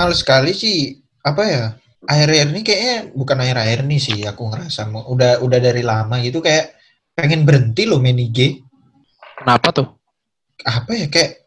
[0.00, 0.96] Males sekali sih.
[1.20, 1.64] Apa ya?
[2.08, 6.80] Akhir-akhir ini kayaknya bukan akhir-akhir ini sih aku ngerasa udah udah dari lama gitu kayak
[7.12, 8.64] pengen berhenti loh main IG
[9.36, 9.88] Kenapa tuh?
[10.64, 11.06] apa ya?
[11.12, 11.44] Kayak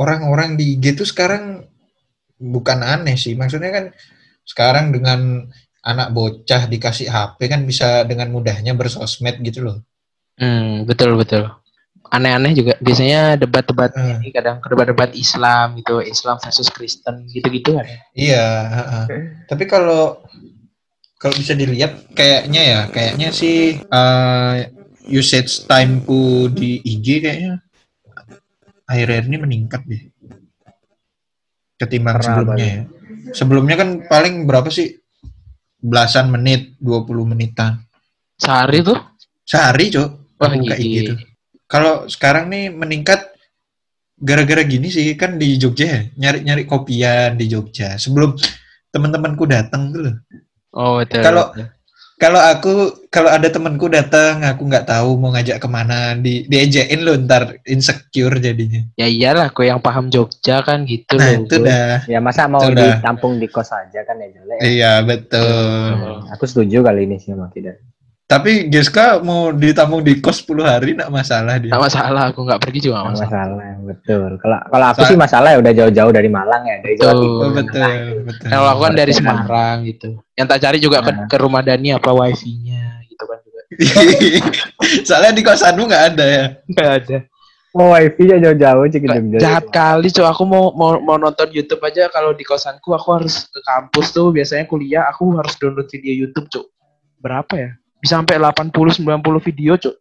[0.00, 1.64] orang-orang di IG tuh sekarang
[2.40, 3.36] bukan aneh sih.
[3.36, 3.84] Maksudnya kan
[4.48, 5.48] sekarang dengan
[5.84, 9.84] anak bocah dikasih HP kan bisa dengan mudahnya bersosmed gitu loh.
[10.40, 11.48] Hmm, betul betul.
[12.10, 14.18] Aneh-aneh juga biasanya debat-debat Hmm.
[14.18, 17.86] ini kadang debat-debat Islam gitu, Islam versus Kristen gitu-gitu kan.
[18.18, 19.04] Iya, heeh.
[19.46, 20.18] tapi kalau
[21.16, 24.54] kalau bisa dilihat kayaknya ya, kayaknya sih eh,
[25.06, 27.62] usage timeku di IG kayaknya
[28.90, 30.02] akhir-akhir ini meningkat deh.
[31.78, 32.82] Ketimbang Karena sebelumnya ya.
[33.30, 34.98] Sebelumnya kan paling berapa sih?
[35.80, 37.80] Belasan menit, 20 menitan.
[38.36, 38.98] Sehari tuh?
[39.48, 40.10] Sehari, Cok.
[40.36, 40.76] Wah, buka.
[40.76, 41.18] IG tuh.
[41.70, 43.30] Kalau sekarang nih meningkat
[44.18, 47.94] gara-gara gini sih kan di Jogja ya, nyari-nyari kopian di Jogja.
[47.94, 48.34] Sebelum
[48.90, 50.18] teman-temanku datang loh.
[50.74, 51.22] Oh, betul.
[51.22, 51.54] Kalau-.
[52.20, 57.00] Kalau aku kalau ada temanku datang, aku nggak tahu mau ngajak ke mana, di diejekin
[57.00, 58.84] lo ntar insecure jadinya.
[58.92, 61.48] ya iyalah, aku yang paham Jogja kan gitu Nah loh.
[61.48, 62.04] itu dah.
[62.04, 63.00] Ya masa mau Sudah.
[63.00, 64.58] ditampung di kos aja kan ya jelek.
[64.60, 65.96] Iya betul.
[65.96, 66.20] Oh.
[66.36, 67.80] Aku setuju kali ini sih emang tidak.
[68.30, 71.74] Tapi Geska mau ditampung di kos 10 hari nggak masalah dia.
[71.74, 73.42] Nggak masalah, aku nggak pergi juga nggak Nggak masalah.
[73.50, 74.30] masalah, betul.
[74.38, 77.18] Kalau kalau aku Sa- sih masalah ya udah jauh-jauh dari Malang ya, dari Jawa Betul.
[77.20, 77.42] Timur.
[77.42, 77.90] Oh, betul,
[78.22, 78.46] betul.
[78.46, 80.08] Kalau aku kan dari Semarang gitu.
[80.32, 81.26] Yang tak cari juga ke, Nah.
[81.26, 83.60] ke rumah Dani apa wifi-nya gitu kan juga.
[85.06, 86.44] Soalnya di kosanmu nggak ada ya.
[86.70, 87.18] Nggak ada.
[87.70, 89.38] Mau wifi nya jauh-jauh cik jauh-jauh.
[89.38, 93.46] Jahat kali cuy, aku mau, mau mau nonton YouTube aja kalau di kosanku aku harus
[93.46, 96.66] ke kampus tuh biasanya kuliah aku harus download video YouTube cuy.
[97.18, 97.70] Berapa ya?
[98.00, 99.94] Bisa sampai 80 90 video cuy.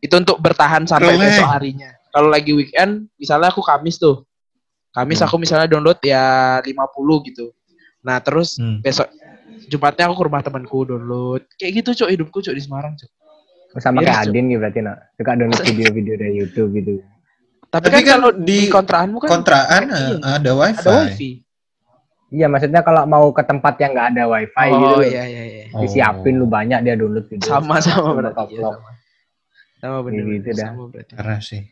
[0.00, 1.22] Itu untuk bertahan sampai Keren.
[1.22, 1.90] besok harinya.
[2.10, 4.26] Kalau lagi weekend, misalnya aku Kamis tuh.
[4.90, 5.30] Kamis Hmm.
[5.30, 6.24] aku misalnya download ya
[6.58, 7.54] 50 gitu.
[8.02, 8.80] Nah, terus Hmm.
[8.80, 9.06] besok
[9.70, 11.46] Jumatnya aku ke rumah temanku download.
[11.54, 13.06] Kayak gitu cuy hidupku cuy di Semarang cuy.
[13.78, 14.30] Sama Iya, kayak Cuk.
[14.32, 14.96] Adin gitu berarti nak.
[15.14, 16.92] Suka download video-video dari YouTube gitu.
[17.70, 20.82] Tapi, Tapi kan, kan kalau di di kontraanmu kan Kontraan eh, ada wifi.
[20.82, 21.30] ada wifi.
[22.30, 25.42] Iya, maksudnya kalau mau ke tempat yang nggak ada wifi gitu, Oh loh, iya iya
[25.44, 25.49] iya.
[25.70, 25.80] Oh.
[25.82, 27.46] disiapin lu banyak dia download video.
[27.46, 28.58] Sama sama berarti.
[28.58, 28.74] Vlog.
[28.78, 28.90] sama.
[29.80, 30.22] Sama bener.
[30.26, 30.68] Gitu bener, dah.
[30.70, 31.12] Sama berarti.
[31.14, 31.62] Parah sih.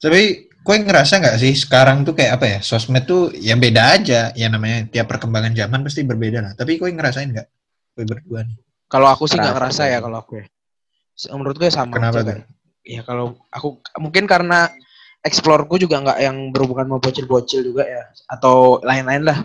[0.00, 0.22] Tapi
[0.64, 2.58] kue ngerasa nggak sih sekarang tuh kayak apa ya?
[2.60, 4.30] Sosmed tuh ya beda aja.
[4.36, 6.52] Ya namanya tiap perkembangan zaman pasti berbeda lah.
[6.56, 7.48] Tapi kue ngerasain nggak?
[7.96, 8.56] Kue berdua nih.
[8.88, 10.02] Kalau aku sih nggak ngerasa ya sih.
[10.04, 10.46] kalau aku ya.
[11.34, 12.28] Menurut gue sama Kenapa aja tuh?
[12.34, 12.40] kan.
[12.84, 14.68] Ya kalau aku mungkin karena
[15.24, 19.38] explore-ku juga nggak yang berhubungan sama bocil-bocil juga ya atau lain-lain lah.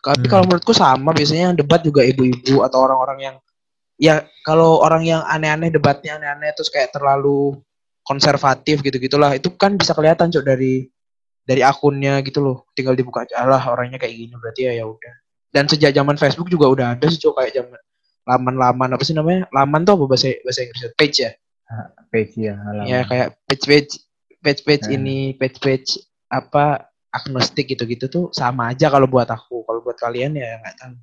[0.00, 0.32] Tapi Hmm.
[0.32, 3.36] kalau menurutku sama biasanya yang debat juga ibu-ibu atau orang-orang yang
[4.00, 7.60] ya kalau orang yang aneh-aneh debatnya aneh-aneh terus kayak terlalu
[8.00, 10.88] konservatif gitu-gitulah itu kan bisa kelihatan cok dari
[11.44, 15.14] dari akunnya gitu loh tinggal dibuka aja alah orangnya kayak gini berarti ya ya udah
[15.52, 17.76] dan sejak zaman Facebook juga udah ada sih cok kayak zaman
[18.24, 21.30] laman-laman apa sih namanya laman tuh apa bahasa bahasa Inggrisnya page ya
[22.10, 22.54] Page ya.
[22.58, 22.86] halaman.
[22.88, 23.92] ya kayak page page
[24.40, 24.96] page page Hmm.
[24.96, 25.88] ini page page
[26.26, 30.94] apa agnostik gitu-gitu tuh sama aja kalau buat aku kalau buat kalian ya nggak tahu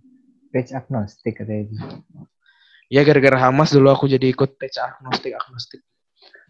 [0.48, 1.68] Page agnostik katanya.
[1.68, 1.86] gitu.
[2.88, 5.84] ya gara-gara Hamas dulu aku jadi ikut page agnostik agnostik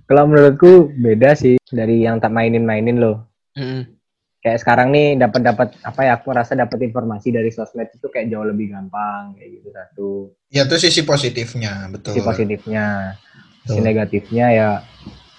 [0.08, 3.28] Kalau menurutku beda sih dari yang tak mainin-mainin loh.
[3.60, 3.92] Mm-mm.
[4.40, 8.32] Kayak sekarang nih dapat dapat apa ya aku rasa dapat informasi dari sosmed itu kayak
[8.32, 10.12] jauh lebih gampang kayak gitu satu.
[10.48, 12.16] Ya itu sisi positifnya, betul.
[12.16, 13.20] Sisi positifnya.
[13.68, 13.68] Betul.
[13.68, 14.70] Sisi negatifnya ya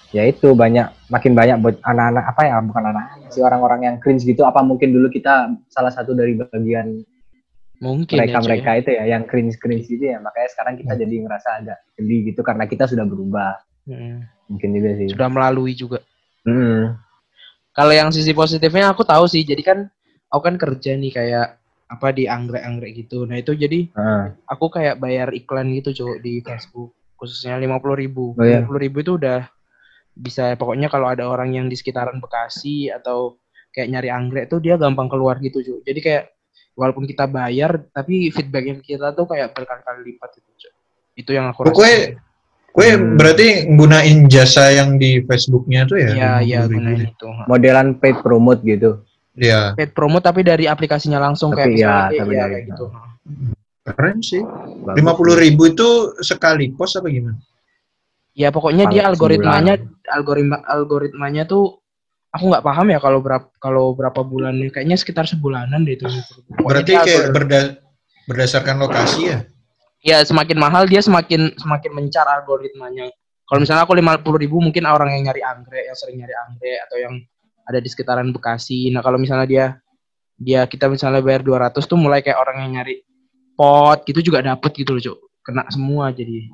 [0.09, 4.25] ya itu banyak makin banyak buat anak-anak apa ya bukan anak si orang-orang yang cringe
[4.25, 7.05] gitu apa mungkin dulu kita salah satu dari bagian
[7.79, 11.01] mungkin mereka ya, mereka itu ya yang cringe cringe gitu ya makanya sekarang kita Hmm.
[11.01, 13.53] jadi ngerasa agak geli gitu karena kita sudah berubah
[13.85, 14.21] Mm.
[14.47, 15.97] mungkin juga sih sudah melalui juga
[16.41, 16.93] Hmm.
[17.71, 19.79] kalau yang sisi positifnya aku tahu sih jadi kan
[20.27, 21.47] aku kan kerja nih kayak
[21.85, 24.29] apa di anggrek-anggrek gitu nah itu jadi Ah.
[24.45, 28.61] aku kayak bayar iklan gitu cowok di Facebook khususnya lima puluh ribu Oh, iya.
[28.61, 29.49] lima puluh ribu itu udah
[30.19, 33.39] bisa pokoknya kalau ada orang yang di sekitaran Bekasi atau
[33.71, 36.23] kayak nyari anggrek tuh dia gampang keluar gitu cuy jadi kayak
[36.75, 40.71] walaupun kita bayar tapi feedback yang kita tuh kayak berkali-kali lipat itu cuy
[41.15, 42.27] itu yang aku Pokoknya- rasain
[42.69, 43.17] Kue Hmm.
[43.17, 46.09] berarti gunain jasa yang di Facebooknya tuh ya?
[46.13, 47.09] iya iya 50.000 gunain ya?
[47.09, 48.91] itu modelan paid promote gitu
[49.33, 52.51] Iya, paid promo tapi dari aplikasinya langsung kayak Tapi misalnya ya, iya, tapi iya, dari-
[52.51, 52.85] kayak gitu
[53.89, 54.43] keren sih.
[54.85, 54.95] Bagus.
[54.95, 55.87] Lima puluh ribu itu
[56.19, 57.39] sekali post apa gimana?
[58.39, 59.75] Ya pokoknya dia algoritmanya
[60.07, 61.83] algoritma algoritmanya tuh
[62.31, 66.07] aku nggak paham ya kalau berapa kalau berapa bulannya kayaknya sekitar sebulanan deh itu.
[66.63, 67.75] Berarti kayak berda-
[68.31, 69.39] berdasarkan lokasi ya?
[69.99, 73.11] ya semakin mahal dia semakin semakin mencar algoritmanya.
[73.43, 76.79] Kalau misalnya aku lima puluh ribu mungkin orang yang nyari anggrek yang sering nyari anggrek
[76.87, 77.19] atau yang
[77.67, 78.89] ada di sekitaran Bekasi.
[78.89, 79.65] Nah, kalau misalnya dia
[80.39, 83.03] dia kita misalnya bayar 200 tuh mulai kayak orang yang nyari
[83.59, 85.17] pot gitu juga dapet gitu loh, Cuk.
[85.43, 86.47] Kena semua jadi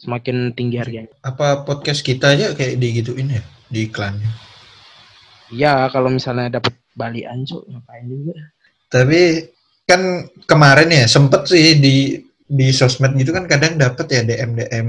[0.00, 1.12] semakin tinggi harganya.
[1.24, 4.30] Apa podcast kita aja kayak digituin ya di iklannya?
[5.52, 8.34] Iya, kalau misalnya dapat balian, Cuk, ngapain juga.
[8.90, 9.20] Tapi
[9.86, 14.88] kan kemarin ya sempet sih di di sosmed gitu kan kadang dapet ya DM DM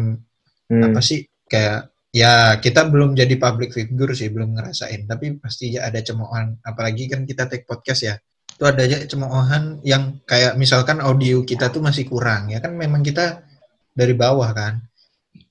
[0.67, 0.83] Hmm.
[0.83, 5.87] apa sih kayak ya kita belum jadi public figure sih belum ngerasain tapi pasti ya
[5.87, 8.19] ada cemoohan apalagi kan kita take podcast ya
[8.51, 12.99] itu ada aja cemoohan yang kayak misalkan audio kita tuh masih kurang ya kan memang
[12.99, 13.47] kita
[13.95, 14.83] dari bawah kan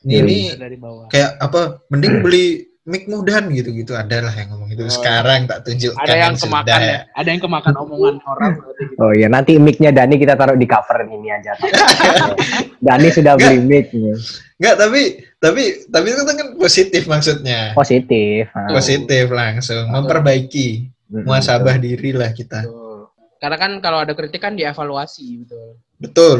[0.09, 1.07] ini, ini dari bawah.
[1.09, 2.47] kayak apa mending beli
[2.85, 4.93] mic mudahan gitu-gitu ada lah yang ngomong itu Oh.
[4.93, 6.63] sekarang tak tunjukkan Ada yang sudah.
[6.63, 8.95] kemakan ya, ada yang kemakan omongan orang berarti gitu.
[8.97, 11.51] Oh iya, nanti mic-nya Dani kita taruh di cover ini aja.
[12.87, 13.91] Dani sudah beli mic.
[14.57, 15.03] Enggak, tapi
[15.37, 17.75] tapi tapi itu kan positif maksudnya.
[17.75, 18.49] Positif.
[18.53, 18.71] ah.
[18.71, 20.69] Positif langsung memperbaiki
[21.07, 22.63] Mm-mm, muasabah diri lah kita.
[22.63, 23.11] Betul.
[23.37, 25.67] Karena kan kalau ada kritik kan dievaluasi betul.
[25.99, 26.39] Betul.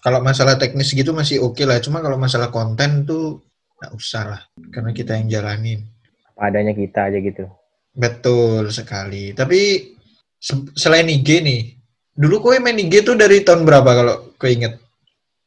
[0.00, 3.44] Kalau masalah teknis gitu masih oke lah, cuma kalau masalah konten tuh
[3.76, 4.42] nggak usah lah,
[4.72, 5.84] karena kita yang jalanin.
[6.32, 7.44] Apa adanya kita aja gitu.
[7.92, 9.36] Betul sekali.
[9.36, 9.92] Tapi
[10.40, 11.60] se- selain IG nih,
[12.16, 14.80] dulu kowe main IG tuh dari tahun berapa kalau kowe inget?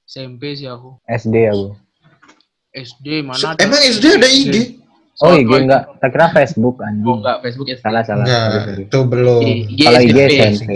[0.06, 1.02] SMP sih aku.
[1.10, 1.74] SD aku.
[2.74, 3.58] SD mana?
[3.58, 4.56] Emang SD ada IG?
[5.22, 7.18] Oh Soal IG enggak, tak kira Facebook Oh anjing.
[7.22, 7.82] enggak, Facebook SD.
[7.82, 8.26] Salah salah.
[8.26, 9.42] Enggak, itu belum.
[9.82, 10.72] Kalau IG SMP.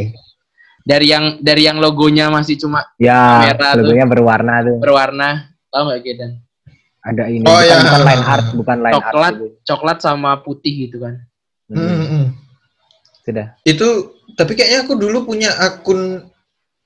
[0.88, 3.84] Dari yang dari yang logonya masih cuma Ya, Merah tuh.
[3.84, 4.80] logonya berwarna tuh.
[4.80, 5.30] berwarna,
[5.68, 6.32] tahu nggak Gedan?
[7.04, 7.78] Ada ini Oh, bukan, ya.
[7.82, 9.16] bukan line art, bukan line Coklat.
[9.26, 9.36] art.
[9.38, 9.46] gitu.
[9.66, 11.16] Coklat sama putih gitu kan.
[11.68, 12.26] Hmm, Hmm, hmm.
[13.22, 13.48] Sudah.
[13.62, 13.88] Itu
[14.34, 16.24] tapi kayaknya aku dulu punya akun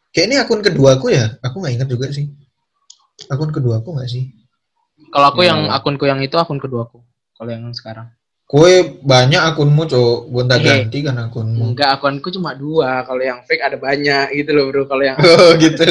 [0.10, 1.38] kayak ini akun kedua aku ya.
[1.40, 2.26] Aku nggak ingat juga sih.
[3.28, 4.34] Akun kedua aku nggak sih?
[5.10, 5.54] Kalau aku Ya.
[5.54, 7.02] yang akunku yang itu akun keduaku.
[7.34, 8.10] Kalau yang sekarang.
[8.52, 10.28] Kue banyak akunmu, Cok.
[10.28, 10.64] Gonta Eh.
[10.84, 11.72] ganti kan akunmu.
[11.72, 13.00] Enggak, akunku cuma dua.
[13.02, 14.84] Kalau yang fake ada banyak gitu loh, Bro.
[14.86, 15.88] Kalau yang Oh, gitu.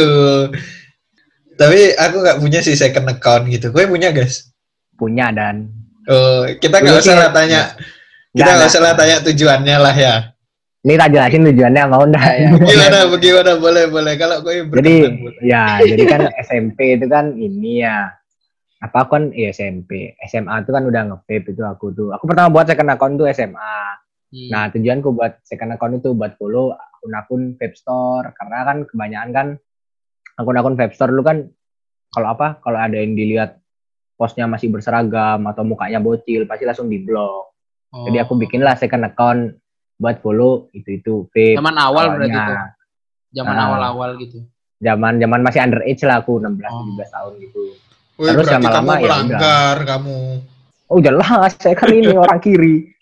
[1.57, 3.73] Tapi aku nggak punya sih second account gitu.
[3.73, 4.53] Kue punya, guys?
[4.95, 5.73] Punya dan
[6.05, 7.73] Oh, kita nggak usah lah tanya.
[8.31, 10.15] Kita Nggak, usah lah tanya tujuannya lah ya.
[10.81, 12.25] ini tak jelasin tujuannya mau enggak?
[12.25, 12.49] Ya, ya.
[12.73, 13.53] Gimana, bagaimana?
[13.57, 14.15] Boleh, boleh.
[14.17, 14.95] Kalau kue jadi
[15.41, 18.09] ya jadi kan SMP itu kan ini ya
[18.81, 19.91] apa aku kan ya SMP
[20.23, 23.77] SMA itu kan udah nge-vape itu aku tuh aku pertama buat second account tuh SMA
[24.31, 24.47] Hmm.
[24.47, 29.47] nah tujuanku buat second account itu buat follow akun-akun vape store karena kan kebanyakan kan
[30.37, 31.51] akun-akun vape store lu kan
[32.09, 33.59] kalau apa kalau ada yang dilihat
[34.15, 37.51] postnya masih berseragam atau mukanya bocil pasti langsung di blok
[37.91, 38.07] Oh.
[38.07, 39.59] jadi aku bikinlah second account
[39.99, 42.47] buat follow itu itu vape zaman awal berarti awalnya.
[42.47, 42.55] itu.
[43.35, 43.65] Zaman Ah.
[43.67, 44.39] awal-awal gitu.
[44.79, 46.87] zaman zaman masih underage lah aku 16 Oh.
[46.87, 47.63] 17 tahun gitu
[48.21, 50.19] Wih, Terus berarti lama-lama kamu ya melanggar kamu.
[50.91, 52.93] Oh jelas, saya kan ini orang kiri.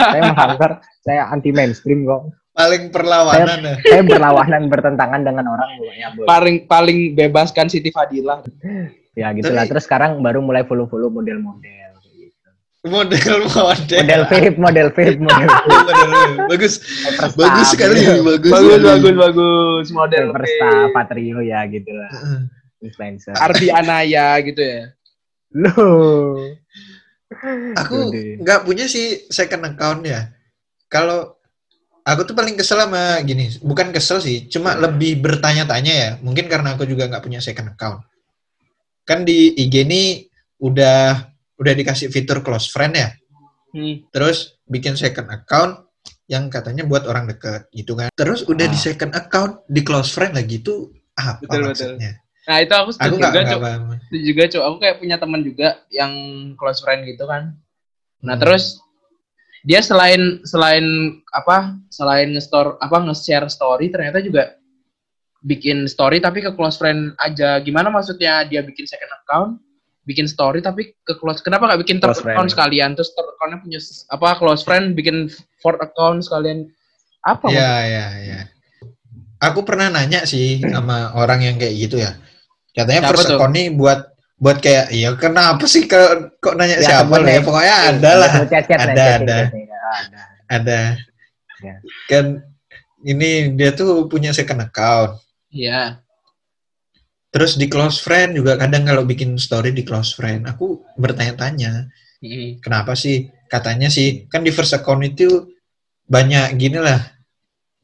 [0.00, 0.70] saya melanggar,
[1.04, 2.32] saya anti mainstream kok.
[2.52, 3.74] Paling perlawanan ya.
[3.84, 5.68] Saya berlawanan bertentangan dengan orang.
[6.16, 6.24] Bos.
[6.24, 8.40] Paling paling bebaskan Siti Fadilah.
[9.12, 9.64] Ya gitu lah.
[9.64, 11.92] Tapi- Terus sekarang baru mulai follow-follow model-model.
[12.16, 12.48] gitu.
[12.88, 14.00] Model model.
[14.00, 16.48] Model vape, model vape, model vape.
[16.48, 16.74] Bagus.
[17.36, 18.24] Bagus sekali, gitu.
[18.24, 18.52] bagus.
[18.52, 19.86] Bagus, bagus, bagus.
[19.92, 22.10] Model Hypersta, Patrio ya gitu lah.
[22.82, 23.32] Influencer.
[23.38, 24.82] Ardi Anaya gitu ya.
[25.54, 26.58] Loh.
[27.78, 30.28] Aku nggak punya sih second account ya.
[30.90, 31.38] Kalau
[32.04, 36.10] aku tuh paling kesel sama gini, bukan kesel sih, cuma lebih bertanya-tanya ya.
[36.20, 38.04] Mungkin karena aku juga nggak punya second account.
[39.08, 40.26] Kan di IG ini
[40.60, 43.08] udah udah dikasih fitur close friend ya.
[43.72, 44.04] Hmm.
[44.12, 45.88] Terus bikin second account
[46.28, 48.12] yang katanya buat orang deket gitu kan.
[48.12, 48.84] Terus udah di Ah.
[48.92, 51.92] second account di close friend lagi itu apa Betul, betul.
[52.42, 53.98] Nah itu aku setuju juga, paham.
[54.10, 54.62] Setuju juga, Cuk.
[54.66, 56.12] Aku kayak punya teman juga yang
[56.58, 57.54] close friend gitu kan.
[58.22, 58.42] Nah Hmm.
[58.42, 58.82] terus
[59.62, 60.82] dia selain selain
[61.30, 64.58] apa selain nge-store apa nge-share story ternyata juga
[65.38, 69.58] bikin story tapi ke close friend aja gimana maksudnya dia bikin second account
[70.02, 72.34] bikin story tapi ke close kenapa nggak bikin third Close friend.
[72.34, 73.78] account sekalian terus third accountnya punya
[74.10, 75.30] apa close friend bikin
[75.62, 76.66] fourth account sekalian
[77.22, 78.40] apa Ya, ya, ya.
[79.38, 82.18] Aku pernah nanya sih sama orang yang kayak gitu ya.
[82.72, 83.36] Katanya Siapa tuh?
[83.36, 84.00] account nih buat
[84.36, 87.38] buat kayak ya kenapa sih kok kok nanya Ya, siapa nih?
[87.38, 87.40] ya.
[87.40, 89.36] Pokoknya ada lah, Chat, chat, chat, Ada, ada.
[89.46, 89.66] chatting.
[89.68, 90.20] Ah, ada.
[90.48, 90.80] ada.
[91.62, 91.74] Ya.
[92.06, 92.24] Kan
[93.02, 95.20] ini dia tuh punya second account.
[95.48, 96.00] Iya
[97.28, 101.88] Terus di close friend juga kadang kalau bikin story di close friend, aku bertanya-tanya,
[102.20, 102.60] Mm.
[102.60, 103.32] kenapa sih?
[103.48, 105.48] Katanya sih kan di first account itu
[106.04, 107.00] banyak gini lah,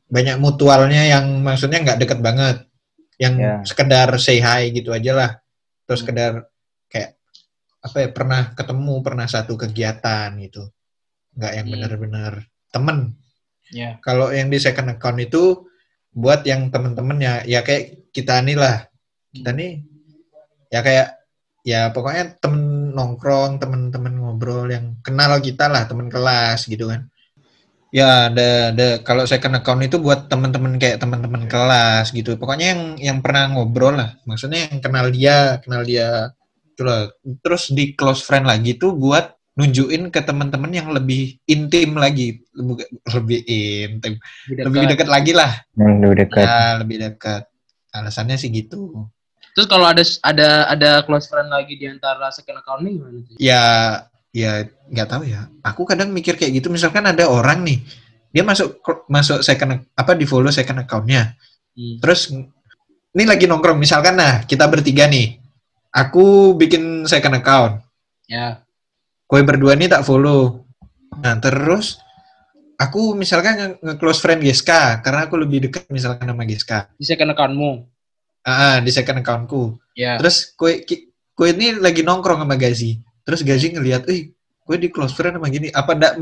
[0.07, 2.68] banyak mutualnya yang maksudnya nggak deket banget,
[3.19, 3.55] yang Ya.
[3.67, 5.31] sekedar say hi gitu aja lah,
[5.85, 6.09] terus Hmm.
[6.09, 6.33] sekedar
[6.87, 7.19] kayak
[7.79, 10.71] apa ya pernah ketemu, pernah satu kegiatan gitu,
[11.35, 11.75] nggak yang Hmm.
[11.75, 12.33] benar-benar
[12.71, 12.99] temen.
[13.75, 14.01] Ya.
[14.01, 15.67] Kalau yang di second account itu
[16.15, 18.87] buat yang temen-temen ya, ya kayak kita nih lah.
[19.29, 19.85] Kita nih
[20.73, 21.09] ya kayak
[21.63, 27.07] ya pokoknya temen nongkrong, temen-temen ngobrol yang kenal kita lah, temen kelas gitu kan.
[27.89, 32.37] Ya, ada ada kalau second account itu buat temen-temen kayak temen-temen kelas gitu.
[32.37, 34.17] Pokoknya yang yang pernah ngobrol lah.
[34.29, 36.37] Maksudnya yang kenal dia, kenal dia.
[36.77, 37.09] Itulah.
[37.41, 42.87] Terus di close friend lagi tuh buat nunjukin ke teman-teman yang lebih intim lagi, lebih,
[43.11, 43.41] lebih
[43.91, 44.15] intim,
[44.47, 45.51] lebih dekat lagi lah.
[45.75, 46.45] Yang udah dekat.
[46.47, 47.43] Ya, lebih dekat.
[47.91, 49.11] Alasannya sih gitu.
[49.59, 53.37] Terus kalau ada ada ada close friend lagi di antara second account nih gimana tuh?
[53.43, 53.65] Ya,
[54.39, 54.53] ya
[54.89, 55.51] nggak tahu ya.
[55.67, 56.71] Aku kadang mikir kayak gitu.
[56.71, 57.83] Misalkan ada orang nih,
[58.31, 58.79] dia masuk
[59.11, 61.35] masuk second apa di follow second accountnya.
[61.75, 61.99] Hmm.
[61.99, 62.31] Terus
[63.15, 63.79] ini lagi nongkrong.
[63.79, 65.43] Misalkan nah kita bertiga nih,
[65.91, 67.83] aku bikin second account.
[68.31, 68.63] Ya.
[69.29, 70.65] Kue berdua nih tak follow.
[71.19, 72.01] Nah terus
[72.79, 76.89] aku misalkan nge- nge-close friend Geska karena aku lebih dekat misalkan sama Geska.
[76.97, 77.71] Di second accountmu.
[78.47, 79.77] Ah, di second accountku.
[79.99, 80.17] Ya.
[80.17, 80.87] Terus kue
[81.35, 82.97] kue ini lagi nongkrong sama Gazi.
[83.29, 84.33] Terus Gazi ngelihat, "Eh,
[84.65, 86.17] kue di close friend sama gini, apa ndak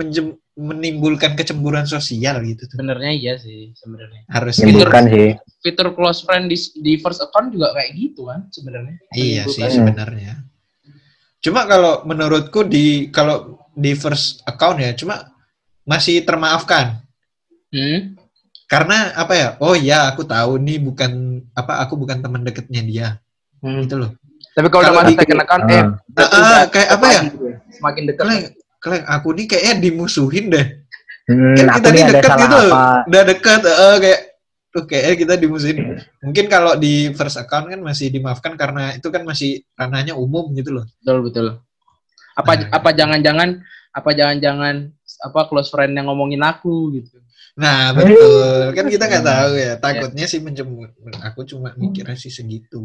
[0.58, 4.26] menimbulkan kecemburuan sosial gitu tuh?" Sebenarnya iya sih sebenarnya.
[4.26, 4.66] Harusnya.
[4.66, 5.30] Menimbulkan sih.
[5.62, 8.98] Fitur close friend di, di first account juga kayak gitu kan sebenarnya.
[9.14, 10.42] Iya sih sebenarnya.
[11.38, 15.30] Cuma kalau menurutku di kalau di first account ya, cuma
[15.86, 17.06] masih termaafkan.
[17.70, 18.18] Hmm?
[18.66, 19.48] Karena apa ya?
[19.62, 23.08] Oh ya, aku tahu nih bukan apa aku bukan teman dekatnya dia.
[23.62, 23.86] Hmm.
[23.86, 24.10] Gitu loh.
[24.56, 25.82] Tapi kalau udah masuk second account, eh
[26.16, 27.20] Ah, ah, kayak dekat apa ya?
[27.22, 27.36] gitu
[27.76, 28.24] Semakin dekat.
[28.24, 28.42] Kleng,
[28.80, 30.66] kleng, aku nih kayaknya dimusuhin deh.
[31.26, 32.56] Hmm, Kan kita nih salah gitu.
[32.70, 32.84] apa.
[33.04, 34.20] Udah deket, eh, kayak
[34.70, 35.76] tuh kayaknya kita dimusuhin.
[36.22, 40.72] Mungkin kalau di first account kan masih dimaafkan karena itu kan masih ranahnya umum gitu
[40.72, 40.84] loh.
[40.98, 41.46] Betul betul.
[42.32, 42.68] Apa Nah.
[42.70, 43.48] apa jangan-jangan
[43.90, 44.74] apa jangan-jangan
[45.18, 47.16] apa close friend yang ngomongin aku gitu.
[47.56, 49.72] Nah betul, kan kita nggak tahu ya.
[49.76, 50.92] Takutnya sih menjemur.
[51.24, 52.84] Aku cuma mikirnya sih segitu.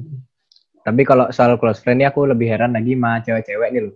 [0.82, 3.96] Tapi kalau soal close friend ini aku lebih heran lagi sama cewek-cewek nih loh.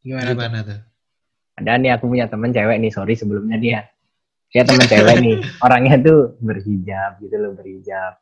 [0.00, 0.24] Gimana?
[0.24, 0.34] tuh?
[0.34, 0.78] Gimana tuh?
[1.58, 3.80] Ada nih aku punya temen cewek nih, sorry sebelumnya dia.
[4.48, 8.16] Dia temen cewek nih, orangnya tuh berhijab gitu loh, berhijab.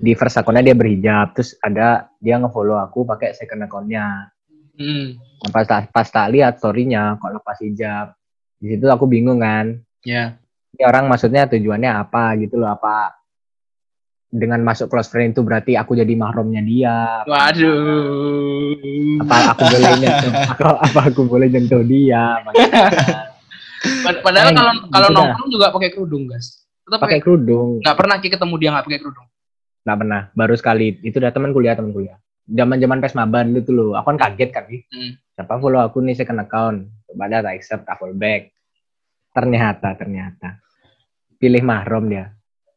[0.00, 4.32] Di first account-nya dia berhijab, terus ada dia ngefollow aku pakai second account-nya.
[4.78, 5.20] Hmm.
[5.20, 8.16] Nah, pas, tak- pas tak lihat story-nya kok lepas hijab.
[8.56, 9.76] Di situ aku bingung kan.
[10.06, 10.40] Ya.
[10.72, 13.21] Ini orang maksudnya tujuannya apa gitu loh, apa
[14.32, 17.20] dengan masuk close friend itu berarti aku jadi mahramnya dia.
[17.28, 18.72] Waduh.
[19.20, 22.40] Apa aku boleh nyentuh, apa, apa aku boleh nyentuh dia?
[24.02, 26.64] Pad- Padahal kalau kalau gitu nongkrong juga pakai kerudung, guys.
[26.82, 27.78] Tetap Pakai kerudung.
[27.78, 29.26] nggak pernah Ki ketemu dia nggak pakai kerudung.
[29.84, 30.20] Nggak pernah.
[30.32, 30.86] Baru sekali.
[31.02, 32.16] Itu udah teman kuliah, teman kuliah.
[32.46, 33.94] Zaman-zaman Pesmaban itu loh.
[33.94, 34.64] Aku kan kaget kan.
[34.66, 35.12] Hmm.
[35.34, 36.78] Siapa follow aku nih second account.
[37.04, 38.50] Coba ada tak accept, tak follow back.
[39.32, 40.48] Ternyata, ternyata.
[41.36, 42.30] Pilih mahram dia.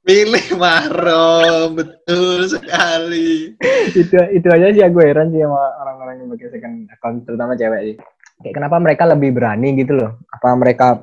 [0.05, 3.57] Pilih mahram, betul sekali.
[3.89, 7.81] itu itu aja sih aku heran sih sama orang-orang yang pakai second account, terutama cewek
[7.83, 7.95] sih.
[8.38, 10.21] Kayak kenapa mereka lebih berani gitu loh?
[10.29, 11.01] Apa mereka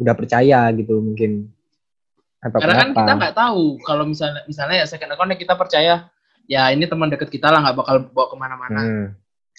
[0.00, 1.52] udah percaya gitu mungkin?
[2.40, 3.00] Atau Karena kan kenapa?
[3.02, 6.08] kita nggak tahu kalau misalnya misalnya ya second account kita percaya
[6.48, 8.80] ya ini teman dekat kita lah nggak bakal bawa ke mana-mana.
[8.80, 9.06] Hmm,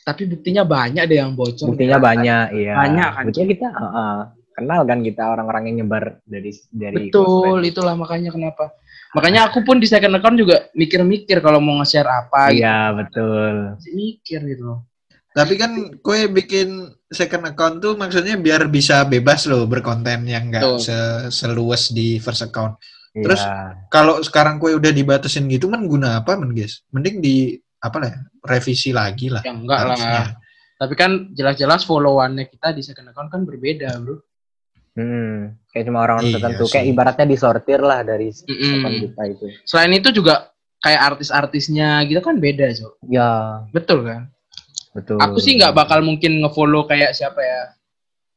[0.02, 1.70] Tapi buktinya banyak deh yang bocor.
[1.70, 2.02] buktinya Ya.
[2.02, 2.74] banyak, iya.
[2.74, 3.24] Banyak kan.
[3.30, 4.18] Buktinya kita heeh,
[4.60, 8.76] kenal kan kita orang-orang yang nyebar dari dari Betul, itulah makanya kenapa.
[9.10, 12.62] Makanya aku pun di second account juga mikir-mikir kalau mau nge-share apa gitu.
[12.62, 13.56] Iya, betul.
[13.74, 14.80] Masih Mikir gitu loh.
[15.34, 20.62] Tapi kan kue bikin second account tuh maksudnya biar bisa bebas loh berkonten yang nggak
[20.62, 20.78] Betul.
[20.82, 22.78] se- seluas di first account.
[23.18, 23.24] Iya.
[23.26, 23.42] Terus,
[23.90, 26.86] Kalau sekarang kue udah dibatasin gitu men guna apa men guys?
[26.94, 29.42] Mending di apa lah ya, revisi lagi lah.
[29.42, 30.12] Ya enggak harusnya.
[30.22, 30.30] lah.
[30.80, 34.22] Tapi kan jelas-jelas followannya kita di second account kan berbeda, Bro.
[35.00, 36.64] Hmm, kayak cuma orang Iya tertentu.
[36.68, 36.74] sih.
[36.76, 39.46] Kayak ibaratnya disortir lah dari account kita itu.
[39.64, 42.94] Selain itu juga kayak artis-artisnya gitu kan beda, Cok.
[43.08, 44.22] Ya, Betul kan?
[44.90, 45.16] betul.
[45.18, 47.62] Aku sih nggak bakal mungkin ngefollow kayak siapa ya?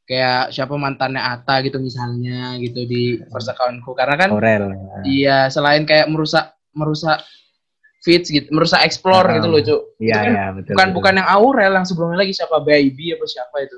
[0.03, 4.75] Kayak siapa mantannya Ata gitu misalnya gitu di first accountku karena kan Aurel.
[5.01, 7.23] iya selain kayak merusak merusak
[7.99, 9.33] feeds gitu, merusak explore Ah.
[9.33, 9.81] gitu loh, Cuk.
[9.97, 10.71] Iya, kan iya, betul.
[10.71, 10.95] bukan betul.
[10.99, 13.77] bukan yang Aurel yang sebelumnya lagi siapa Baby apa siapa itu.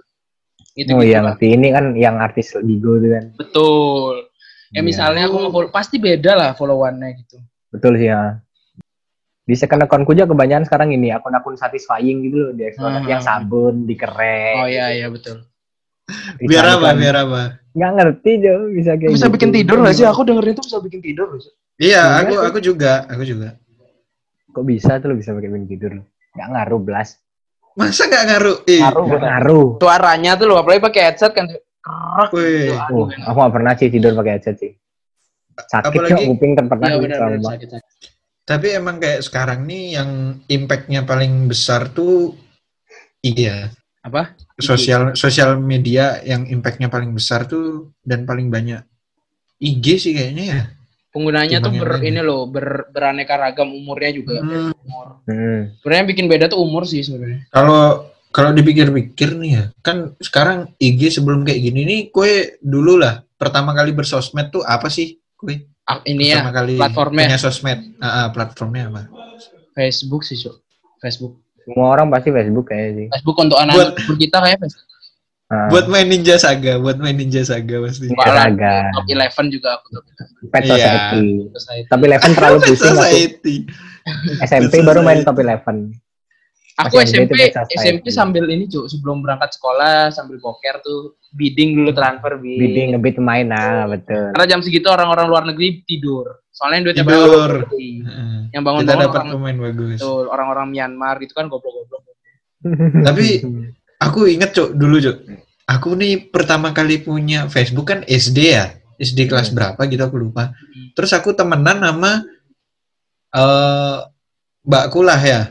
[0.75, 1.55] Gitu Oh gitu iya, ngerti.
[1.55, 3.23] Ini kan yang artis Bigo itu kan.
[3.33, 4.27] Betul.
[4.75, 4.81] Ya Iya.
[4.83, 7.39] misalnya aku nge-follow pasti beda lah followannya gitu.
[7.71, 8.43] Betul sih ya.
[9.45, 12.67] Di second account juga kebanyakan sekarang ini akun-akun satisfying gitu loh di.
[12.75, 13.07] Hmm.
[13.07, 14.57] Yang sabun, dikerek.
[14.59, 15.47] Oh iya iya betul.
[16.37, 16.91] Biar apa?
[16.91, 16.95] Iklan-iklan.
[16.99, 17.41] Biar apa?
[17.71, 19.33] Nggak ngerti Jo, bisa kayak Bisa gitu.
[19.37, 20.05] bikin tidur gak sih?
[20.05, 21.41] Aku dengerin itu bisa bikin tidur loh.
[21.41, 23.49] Iya, Iya aku aku juga, aku juga.
[24.51, 25.91] Kok bisa tuh lo bisa bikin tidur?
[26.35, 27.19] Nggak ngaruh, Blas.
[27.75, 28.57] Masa nggak ngaruh?
[28.65, 29.67] Ih, Ngaruh, ngaruh.
[29.77, 31.45] Suaranya tuh loh, apalagi pakai headset kan.
[31.83, 32.71] Kerak Wih.
[32.71, 32.95] gitu.
[32.95, 34.71] Oh, aku gak pernah sih tidur pakai headset sih.
[35.55, 37.49] Sakit Apalagi- kok kuping pernah Iya sih benar-benar trauma.
[37.51, 37.91] sakit sakit.
[38.45, 40.09] Tapi emang kayak sekarang nih yang
[40.45, 42.35] impactnya paling besar tuh
[43.19, 43.69] IG ya.
[44.01, 44.37] Apa?
[44.55, 48.85] Sosial sosial media yang impactnya paling besar tuh dan paling banyak
[49.57, 50.61] IG sih kayaknya ya.
[51.15, 54.35] Penggunanya tuh ber ini loh, ber, beraneka ragam umurnya juga.
[54.37, 54.75] Hmm.
[54.75, 55.07] Umur.
[55.23, 55.71] Hmm.
[55.79, 57.47] Sebenarnya yang bikin beda tuh umur sih sebenarnya.
[57.47, 63.23] Kalau kalau dipikir-pikir nih ya, kan sekarang IG sebelum kayak gini nih, kue dulu lah
[63.33, 65.15] pertama kali bersosmed tuh apa sih?
[65.33, 67.25] Kue Ah, Ini ya pertama kali platformnya.
[67.29, 69.01] punya sosmed, Ah, ah, platformnya apa?
[69.71, 70.57] Facebook sih, Cuk.
[70.97, 71.37] Facebook.
[71.61, 73.07] Semua orang pasti Facebook kayaknya sih.
[73.07, 74.87] Facebook untuk anak Buat- umur kita kayak Facebook.
[75.45, 78.09] Ah, Buat main Ninja Saga, buat main Ninja Saga pasti.
[78.09, 78.89] Lah, Raga.
[78.91, 80.49] top 11 juga aku top 11.
[80.49, 80.73] Pet Iya.
[80.73, 81.25] Society.
[81.53, 81.85] Society.
[81.85, 82.97] Tapi Eleven terlalu pusing aku.
[82.97, 83.55] Society.
[84.41, 85.27] SMP baru main Society.
[85.27, 85.77] Top Eleven.
[86.77, 87.73] Aku SMP Society.
[87.77, 92.57] SMP sambil ini Cuk, sebelum berangkat sekolah sambil poker tuh bidding dulu transfer bi.
[92.57, 94.33] Bidding ngebit main nah betul.
[94.33, 96.41] Karena jam segitu orang-orang luar negeri tidur.
[96.49, 97.51] Soalnya duitnya Tidur.
[97.69, 98.49] Heeh.
[98.49, 99.99] Yang bangun Kita bangun dapat orang, pemain bagus.
[99.99, 102.01] betul, orang-orang Myanmar gitu kan goblok-goblok.
[103.03, 103.25] Tapi
[104.05, 105.17] aku inget cok dulu cok.
[105.65, 108.77] Aku nih pertama kali punya Facebook kan SD ya.
[109.01, 109.57] SD kelas Hmm.
[109.57, 110.53] berapa gitu aku lupa.
[110.93, 112.23] Terus aku temenan sama
[113.35, 113.97] eh
[114.63, 115.41] mbakku lah ya.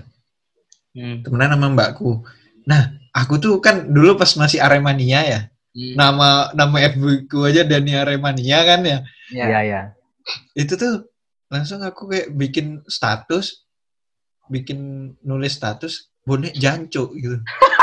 [0.94, 1.20] Hmm.
[1.26, 2.22] Temenan sama mbakku.
[2.64, 5.40] Nah, aku tuh kan dulu pas masih Aremania ya.
[5.74, 5.94] Hmm.
[5.98, 8.98] Nama nama FB ku aja Dani Aremania kan ya.
[9.34, 9.44] Ya.
[9.50, 9.80] Iya ya.
[10.54, 11.10] Itu tuh
[11.50, 13.66] langsung aku kayak bikin status
[14.48, 17.36] bikin nulis status bonek janco gitu.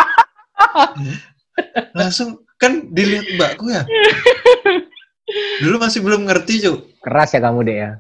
[1.93, 3.83] langsung kan dilihat mbakku ya.
[5.63, 6.99] Dulu masih belum ngerti, Cuk.
[6.99, 7.91] Keras ya kamu deh ya.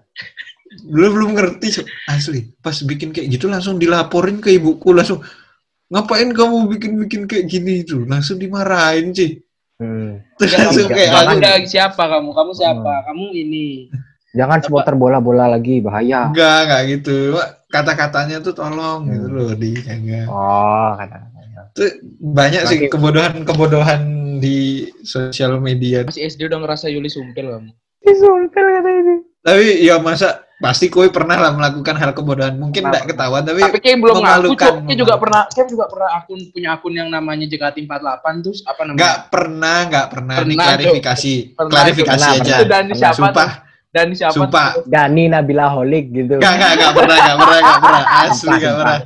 [0.83, 1.87] Dulu belum ngerti, Cuk.
[2.05, 2.51] Asli.
[2.59, 5.23] Pas bikin kayak gitu langsung dilaporin ke ibuku langsung
[5.91, 8.03] ngapain kamu bikin-bikin kayak gini itu?
[8.03, 9.39] Langsung dimarahin, Ci.
[9.81, 10.21] Hmm.
[10.37, 12.29] Terus Ya, langsung kamu, kayak udah siapa kamu?
[12.31, 12.91] Kamu siapa?
[12.93, 13.05] Hmm.
[13.09, 13.89] Kamu ini.
[14.31, 16.31] Jangan supporter bola-bola lagi bahaya.
[16.31, 17.35] enggak, enggak gitu.
[17.67, 19.35] Kata-katanya tuh tolong gitu Hmm.
[19.35, 20.21] loh, dijaga.
[20.27, 21.30] Oh, kata
[21.71, 21.85] Itu
[22.19, 24.01] banyak sih kebodohan-kebodohan
[24.37, 26.03] di sosial media.
[26.03, 27.71] Masih SD udah ngerasa Yuli sumpil kamu.
[28.01, 29.15] Disumpel kata ini.
[29.41, 32.53] Tapi ya masa pasti kue pernah lah melakukan hal kebodohan.
[32.53, 34.53] Mungkin Pernah, enggak ketahuan tapi Tapi kayak belum ngaku.
[34.53, 38.81] Kayak juga pernah, kayak juga pernah akun punya akun yang namanya JKT 48 terus apa
[38.85, 38.97] namanya?
[39.01, 40.35] Enggak pernah, enggak pernah.
[40.37, 41.33] Ini Pernah, klarifikasi.
[41.57, 42.41] Pernah, klarifikasi Cuk.
[42.45, 42.55] aja.
[42.65, 43.17] Dani siapa?
[43.17, 43.49] Sumpah,
[43.91, 44.33] Dan siapa?
[44.37, 44.67] Sumpah.
[44.77, 44.83] tuh?
[44.87, 46.33] Dani Nabila Holik gitu.
[46.37, 48.03] enggak, enggak, enggak pernah, enggak pernah, enggak pernah.
[48.25, 48.99] Asli enggak pernah.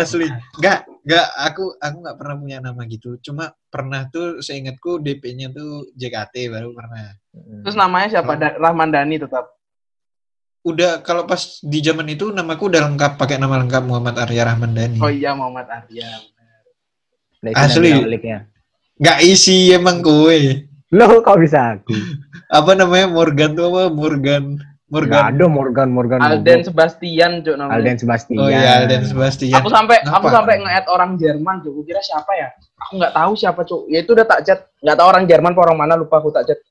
[0.00, 0.26] Asli.
[0.56, 1.26] Enggak, enggak.
[1.46, 3.14] Aku aku enggak pernah punya nama gitu.
[3.22, 7.14] Cuma pernah tuh seingatku DP-nya tuh JKT baru pernah.
[7.62, 8.34] Terus namanya siapa?
[8.34, 9.54] Da- Rahman Dani tetap.
[10.66, 14.74] Udah kalau pas di zaman itu namaku udah lengkap pakai nama lengkap Muhammad Arya Rahman
[14.74, 14.98] Dhani.
[14.98, 16.10] Oh iya Muhammad Arya.
[17.46, 17.94] Nah, Asli.
[18.98, 20.40] Enggak isi emang kowe.
[20.94, 21.94] Loh, kok bisa aku?
[22.58, 23.90] Apa namanya Morgan tuh apa?
[23.90, 25.22] Morgan Gak Morgan.
[25.34, 26.18] ada Morgan Morgan.
[26.22, 26.66] Alden Goblok.
[26.70, 27.74] Sebastian, Cuk namanya.
[27.74, 28.38] Alden Sebastian.
[28.38, 29.58] Oh iya, Alden Sebastian.
[29.58, 30.22] Aku sampai Kenapa?
[30.22, 31.82] aku sampai nge-add orang Jerman, Cuk.
[31.82, 32.54] Kira siapa ya?
[32.86, 33.90] Aku nggak tahu siapa, Cuk.
[33.90, 34.70] Ya itu udah tak chat.
[34.78, 36.62] Nggak tahu orang Jerman apa orang mana lupa aku tak chat.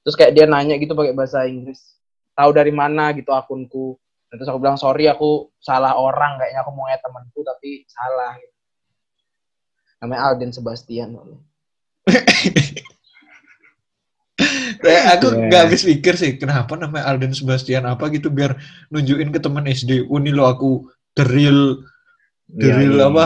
[0.00, 1.92] Terus kayak dia nanya gitu pakai bahasa Inggris.
[2.32, 4.00] Tahu dari mana gitu akunku.
[4.32, 8.32] Dan terus aku bilang sorry aku salah orang kayaknya aku mau nge temanku tapi salah
[8.40, 8.56] gitu.
[10.00, 11.08] Namanya Alden Sebastian.
[14.78, 15.42] Kayak aku Iya.
[15.50, 18.54] nggak habis pikir sih kenapa namanya Alden Sebastian apa gitu biar
[18.88, 20.06] nunjukin ke teman SD.
[20.06, 21.82] Ini lo aku the real
[22.46, 23.06] the Iya, real iya.
[23.08, 23.24] apa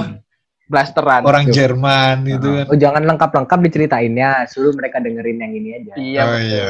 [0.64, 1.20] Blasteran.
[1.22, 1.44] orang.
[1.46, 2.64] Jerman gitu kan.
[2.66, 5.92] Oh jangan lengkap-lengkap diceritainnya, suruh mereka dengerin yang ini aja.
[5.94, 6.22] Iya.
[6.25, 6.68] Oh, iya.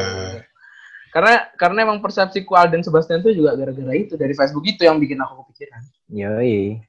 [1.07, 5.15] Karena karena emang persepsiku Alden Sebastian itu juga gara-gara itu dari Facebook itu yang bikin
[5.17, 5.81] aku kepikiran.
[6.09, 6.83] Yoi.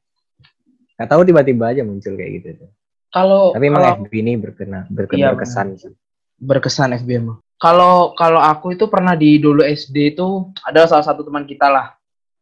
[0.95, 2.49] Gak tahu tiba-tiba aja muncul kayak gitu.
[2.57, 2.71] tuh.
[3.13, 5.95] Kalau Tapi emang kalau- FB ini berkena, berke- Iya, berkesan sih.
[6.35, 7.39] berkesan FB emang.
[7.59, 11.95] Kalau kalau aku itu pernah di dulu SD itu ada salah satu teman kita lah.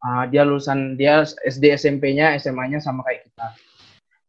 [0.02, 3.46] Ah, dia lulusan dia SD SMP-nya SMA-nya sama kayak kita.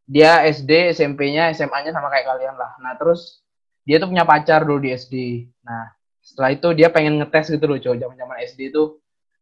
[0.06, 2.78] Dia SD SMP-nya SMA-nya sama kayak kalian lah.
[2.78, 3.42] Nah terus
[3.82, 5.48] dia tuh punya pacar dulu di SD.
[5.66, 5.90] Nah
[6.22, 9.00] setelah itu dia pengen ngetes gitu loh cowok zaman-zaman SD itu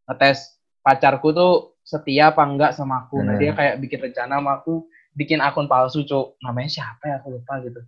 [0.09, 1.52] ngetes pacarku tuh
[1.85, 3.20] setia apa enggak sama aku.
[3.20, 3.42] Nah Hmm.
[3.42, 6.38] dia kayak bikin rencana sama aku bikin akun palsu cowok.
[6.40, 7.83] Namanya siapa ya aku lupa gitu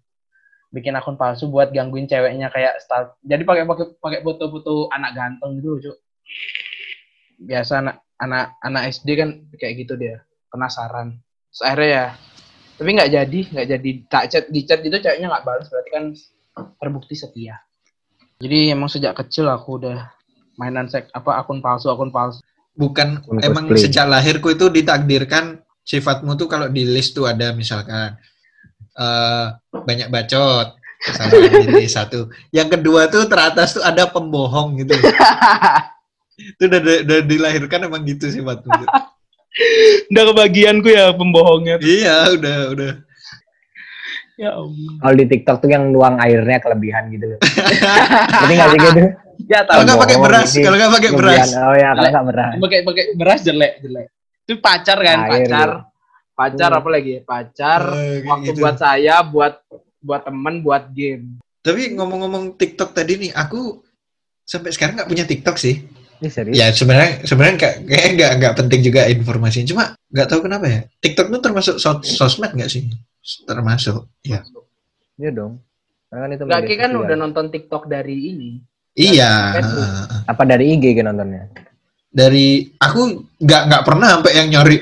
[0.74, 3.14] bikin akun palsu buat gangguin ceweknya kayak start.
[3.22, 5.96] Jadi pakai pakai pakai foto-foto anak ganteng gitu loh, Cuk.
[7.46, 10.26] Biasa anak anak anak SD kan kayak gitu dia.
[10.50, 11.14] Penasaran.
[11.54, 12.06] Terus akhirnya ya
[12.74, 16.04] tapi nggak jadi, nggak jadi tak chat di chat itu ceweknya nggak balas berarti kan
[16.82, 17.62] terbukti setia.
[18.42, 20.10] Jadi emang sejak kecil aku udah
[20.58, 22.42] mainan sek apa akun palsu akun palsu.
[22.74, 23.86] Bukan Akun emang cosplay.
[23.86, 28.18] sejak lahirku itu ditakdirkan sifatmu tuh kalau di list tuh ada misalkan
[28.94, 32.30] eh banyak bacot, Sama ini satu.
[32.48, 34.94] Yang kedua tuh teratas tuh ada pembohong gitu.
[36.58, 38.64] itu udah, udah dilahirkan emang gitu sih Mat.
[40.10, 41.76] Udah kebagianku ya pembohongnya.
[41.78, 42.92] iya, udah udah.
[44.34, 44.92] Ya Allah.
[44.98, 47.38] Kalau di TikTok tuh yang nuang airnya kelebihan gitu loh.
[47.38, 49.00] Jadi nggak sih gitu?
[49.44, 49.86] Ya Kalau tahu.
[49.90, 51.48] nggak pakai beras, ini kalau nggak pakai beras.
[51.58, 52.52] Oh ya, kalau nggak beras.
[52.64, 54.06] Pakai pakai beras jelek jelek.
[54.46, 55.68] Itu pacar kan, Air, pacar.
[55.68, 55.93] gitu.
[56.34, 56.80] Pacar Hmm.
[56.82, 57.12] apa lagi?
[57.20, 57.82] Pacar.
[57.88, 58.60] Kayak Waktu gitu.
[58.60, 59.54] buat saya, buat
[59.98, 61.38] buat temen, buat game.
[61.58, 63.80] Tapi ngomong-ngomong TikTok tadi nih, aku
[64.42, 65.80] sampai sekarang nggak punya TikTok sih.
[66.14, 66.54] Ini serius.
[66.54, 67.74] Ya sebenarnya sebenarnya kayak
[68.14, 69.66] nggak nggak penting juga informasinya.
[69.66, 70.80] Cuma nggak tahu kenapa ya.
[70.98, 72.84] TikTok itu termasuk sos- sosmed nggak sih?
[73.42, 74.04] Termasuk.
[74.20, 74.44] Ya.
[75.14, 75.62] Iya dong.
[76.06, 77.02] Karena kan itu Gak kan sosial.
[77.02, 78.50] udah nonton TikTok dari ini.
[78.94, 79.58] Iya.
[80.26, 81.50] Apa dari IG kan nontonnya?
[82.06, 83.00] Dari aku
[83.40, 84.76] nggak nggak pernah sampai yang nyari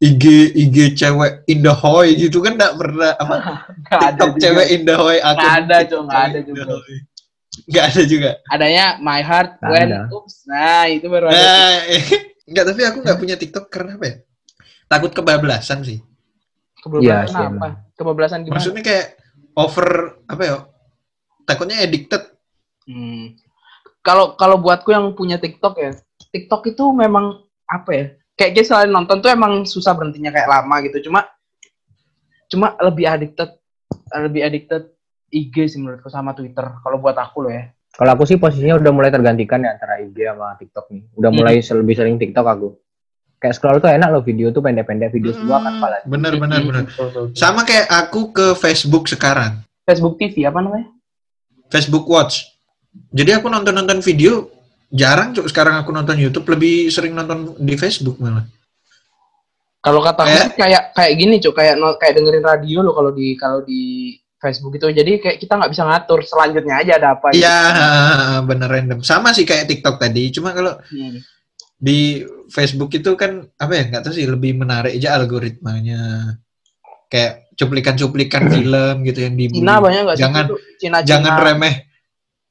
[0.00, 0.24] IG
[0.56, 3.34] IG cewek Indahoy gitu kan nggak pernah apa
[3.92, 4.40] Gak ada TikTok juga.
[4.40, 6.62] cewek Indahoy akun Nggak ada, Cok, nggak ada juga.
[7.68, 8.30] Nggak ada juga.
[8.48, 10.00] Adanya My Heart Nggak When ada.
[10.08, 10.36] Oops.
[10.48, 11.36] Nah, itu baru ada.
[11.36, 11.72] Nah,
[12.48, 14.16] enggak tapi aku nggak punya TikTok karena apa ya?
[14.88, 15.98] Takut kebablasan sih.
[16.80, 17.68] Kebablasan sih, apa?
[17.94, 18.56] Kebablasan gimana?
[18.56, 19.06] Maksudnya kayak
[19.52, 20.56] over apa ya?
[21.44, 22.22] Takutnya addicted.
[22.88, 23.36] Hmm.
[24.00, 25.92] Kalau kalau buatku yang punya TikTok ya,
[26.32, 28.06] TikTok itu memang apa ya?
[28.40, 31.04] Kayak dia selain nonton tuh emang susah berhentinya kayak lama gitu.
[31.04, 31.28] Cuma
[32.48, 33.52] cuma lebih addicted
[34.16, 34.82] lebih addicted
[35.28, 36.64] IG sih menurutku sama Twitter.
[36.80, 37.68] Kalau buat aku loh ya.
[37.92, 41.02] Kalau aku sih posisinya udah mulai tergantikan ya antara IG sama TikTok nih.
[41.14, 41.84] Udah mulai Hmm.
[41.84, 42.68] lebih sering TikTok aku.
[43.36, 46.00] Kayak scroll tuh enak loh video tuh pendek-pendek video semua kan Hmm, malah.
[46.04, 46.84] Bener bener bener.
[47.32, 49.60] Sama kayak aku ke Facebook sekarang.
[49.84, 50.88] Facebook TV apa namanya?
[51.68, 52.48] Facebook Watch.
[53.12, 54.48] Jadi aku nonton-nonton video
[54.90, 58.44] jarang cuk sekarang aku nonton YouTube lebih sering nonton di Facebook malah.
[59.80, 63.64] Kalau kata Kayak- kayak kayak gini cuy, kayak kayak dengerin radio loh kalau di kalau
[63.64, 64.86] di Facebook itu.
[64.86, 67.32] Jadi kayak kita nggak bisa ngatur selanjutnya aja ada apa.
[67.32, 67.40] gitu.
[67.40, 67.58] Iya,
[68.50, 69.00] bener random.
[69.00, 70.28] Sama sih kayak TikTok tadi.
[70.30, 71.16] Cuma kalau Hmm.
[71.74, 76.36] di Facebook itu kan apa ya nggak tahu sih lebih menarik aja algoritmanya.
[77.08, 80.20] Kayak cuplikan-cuplikan film gitu yang di Cina banyak sih?
[80.20, 81.08] Jangan- Cina, Cina.
[81.08, 81.74] jangan remeh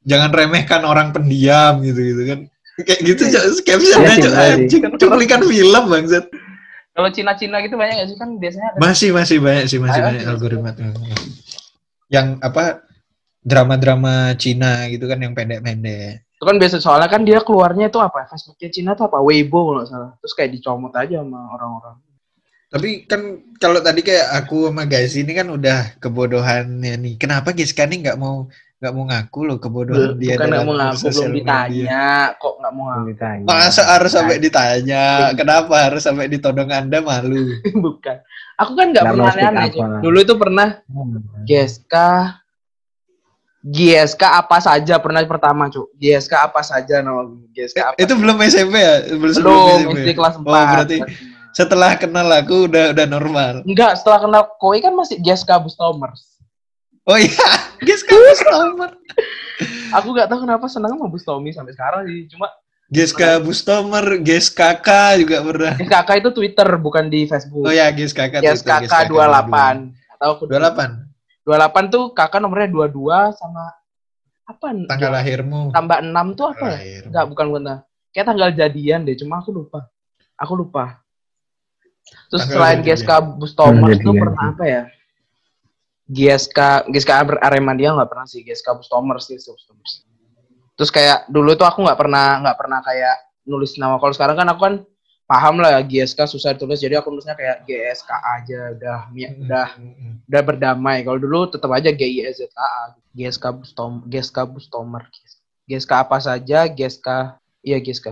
[0.09, 2.39] jangan remehkan orang pendiam gitu gitu kan.
[2.81, 3.45] Kayak gitu Cok.
[3.77, 4.31] bener sih.
[4.33, 6.25] Anjing, cuplikan film bangsat.
[6.97, 8.77] Kalau Cina-Cina gitu banyak nggak sih kan biasanya ada.
[8.81, 10.31] Masih masih banyak sih masih Ada banyak sih.
[10.31, 10.69] algoritma
[12.09, 12.83] yang apa
[13.39, 16.25] drama-drama Cina gitu kan yang pendek-pendek.
[16.35, 18.27] Itu kan biasa soalnya kan dia keluarnya itu apa?
[18.27, 19.21] Facebooknya Cina tuh apa?
[19.23, 20.11] Weibo kalau salah.
[20.19, 21.95] Terus kayak dicomot aja sama orang-orang.
[22.69, 23.21] Tapi kan
[23.57, 27.15] kalau tadi kayak aku sama guys ini kan udah kebodohannya nih.
[27.15, 28.47] Kenapa guys kan ini nggak mau
[28.79, 31.35] nggak mau ngaku loh kebodohan dia Bukan nggak dalam mau ngaku, belum media.
[31.35, 32.05] ditanya.
[32.33, 33.03] Kok nggak mau ngaku?
[33.11, 33.45] Ditanya.
[33.45, 35.03] Masa harus sampai ditanya?
[35.35, 37.59] Kenapa harus sampai ditodong Anda malu?
[37.83, 38.17] Bukan.
[38.57, 39.99] Aku kan nggak Nggak pernah malah.
[39.99, 41.19] Dulu itu pernah Hmm.
[41.43, 41.95] GSK
[43.59, 45.91] GSK apa saja pernah pertama, Cuk.
[45.93, 47.95] GSK apa saja nama GSK apa?
[47.99, 48.95] Itu belum SMP ya?
[49.11, 49.99] Belum belum SMP.
[49.99, 50.39] SD kelas 4.
[50.39, 50.97] Oh, berarti
[51.51, 53.53] setelah kenal aku udah udah normal.
[53.67, 56.28] Enggak, setelah kenal Koi kan masih GSK Bustomers.
[57.07, 57.49] Oh iya,
[57.87, 58.91] guys kamu Bustomer.
[59.95, 62.27] Aku nggak tahu kenapa senang sama Bustomi sampai sekarang sih.
[62.31, 62.47] Cuma
[62.89, 65.73] GSK Bustomer, Ges kakak juga pernah.
[65.77, 67.61] GSKK itu Twitter bukan di Facebook.
[67.61, 68.41] Oh ya, Ges kakak.
[68.41, 69.93] GSKK 28.
[70.17, 71.05] Atau aku 28.
[71.45, 73.73] 28 tuh kakak nomornya 22 sama
[74.49, 74.67] apa?
[74.89, 75.69] Tanggal lahirmu.
[75.69, 76.77] tambah 6 tuh apa ya?
[76.81, 77.01] Lahir.
[77.13, 77.63] Enggak, bukan bukan.
[78.09, 79.85] Kayak tanggal jadian deh, cuma aku lupa.
[80.41, 81.05] Aku lupa.
[82.33, 82.97] Terus Tanggal selain jadian.
[82.97, 84.81] GSK Bustomers Tanggal tuh pernah apa ya?
[86.09, 90.03] GSK GSK Ar- Arema dia nggak pernah sih GSK Bustomers sih Bustomers.
[90.73, 94.01] Terus kayak dulu tuh aku nggak pernah nggak pernah kayak nulis nama.
[94.01, 94.75] Kalau sekarang kan aku kan
[95.29, 99.67] paham lah ya GSK susah ditulis jadi aku nulisnya kayak GSK aja udah mi- udah
[99.77, 100.17] Hmm.
[100.25, 101.05] udah berdamai.
[101.05, 102.65] Kalau dulu tetap aja GISZKA,
[103.13, 105.05] GSK Bustom, GSK Bustomer,
[105.69, 108.09] GSK apa saja, GSK, iya GSK.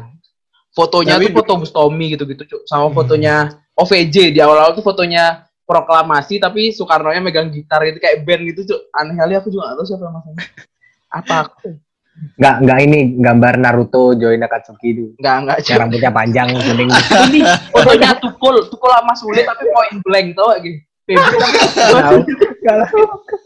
[0.70, 2.94] Fotonya Tapi- tuh foto Bustomi gitu-gitu, sama Hmm.
[2.94, 3.36] fotonya
[3.74, 8.82] OVJ di awal-awal tuh fotonya proklamasi tapi Soekarno-nya megang gitar gitu kayak band gitu, Cuk.
[8.96, 10.36] Aneh kali aku juga gak tahu siapa yang masang.
[11.12, 11.70] Apa aku?
[12.18, 15.06] Nggak, nggak ini gambar Naruto join Akatsuki itu.
[15.22, 15.70] Enggak, enggak, Cuk.
[15.70, 16.90] Yang rambutnya panjang kuning.
[17.30, 20.82] Ini fotonya tukul, tukul sama sulit tapi point blank tau gak gitu.
[21.08, 22.20] Tahu.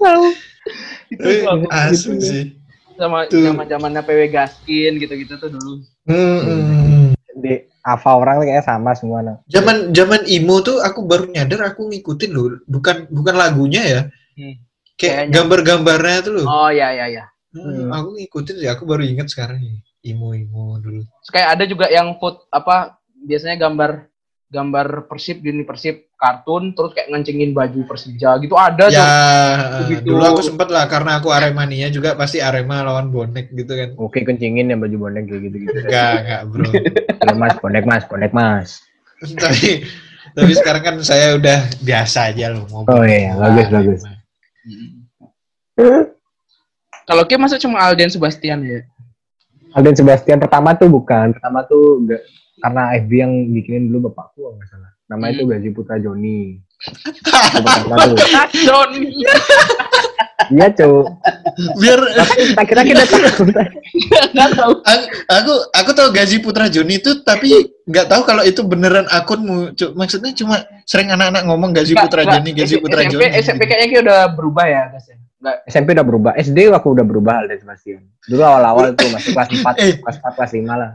[0.02, 0.26] Tahu.
[1.14, 1.70] itu Eh.
[1.70, 2.46] Asli sih.
[3.02, 5.82] sama zaman zamannya PW Gaskin gitu-gitu tuh dulu.
[6.06, 7.18] Hmm.
[7.38, 9.20] Di apa orang kayaknya sama semua.
[9.24, 9.38] Nah.
[9.48, 14.02] Zaman zaman imo tuh aku baru nyadar aku ngikutin loh, bukan bukan lagunya ya.
[14.38, 14.56] Hmm.
[15.00, 15.34] Kayak Kayaknya.
[15.34, 16.46] gambar-gambarnya tuh loh.
[16.46, 17.26] Oh ya ya ya.
[17.52, 19.82] Hmm, Aku ngikutin sih, aku baru inget sekarang nih.
[20.14, 21.02] Imo imo dulu.
[21.04, 24.11] Terus kayak ada juga yang foto apa biasanya gambar
[24.52, 29.08] gambar Persib gini Persib kartun terus kayak ngencengin baju Persija gitu ada Ya.
[29.88, 30.12] Begitu.
[30.12, 33.96] dulu aku sempet lah karena aku Aremania juga pasti Arema lawan bonek gitu kan.
[33.96, 35.78] Oke kencingin yang baju bonek kayak gitu-gitu.
[35.88, 36.68] Enggak, enggak, Bro.
[36.68, 38.70] Ya, mas, bonek mas, bonek mas.
[39.42, 39.88] tapi
[40.36, 44.02] tapi sekarang kan saya udah biasa aja loh mau Oh iya, bagus, bagus.
[47.06, 48.82] kalau Kim masa cuma Alden Sebastian ya
[49.78, 52.22] Alden Sebastian pertama tuh bukan, pertama tuh enggak
[52.62, 54.92] karena FB yang bikinin dulu bapakku nggak salah.
[55.08, 56.62] Namanya itu Gaji Putra Joni.
[56.82, 57.30] Itu
[57.62, 58.18] pertama tuh.
[58.64, 58.92] John
[60.50, 61.08] Iya cu.
[61.78, 63.46] Biar Kita kira kita tahu.
[64.34, 68.60] nggak tahu aku aku, aku tahu Gazi Putra Joni itu tapi nggak tahu kalau itu
[68.62, 69.72] beneran akunmu.
[69.74, 69.94] Cuk.
[69.94, 72.22] Maksudnya cuma sering anak-anak ngomong Gazi Nggak, Putra.
[72.26, 73.26] Joni, Gazi Putra SMP, Joni.
[73.38, 76.32] SMP kayaknya kayak udah berubah ya guys ya nggak SMP udah berubah.
[76.36, 78.02] SD aku udah berubah Alden Sebastian.
[78.28, 79.94] Dulu awal-awal tuh masih kelas 4, Eh.
[79.98, 80.92] kelas 4, kelas 5 lah.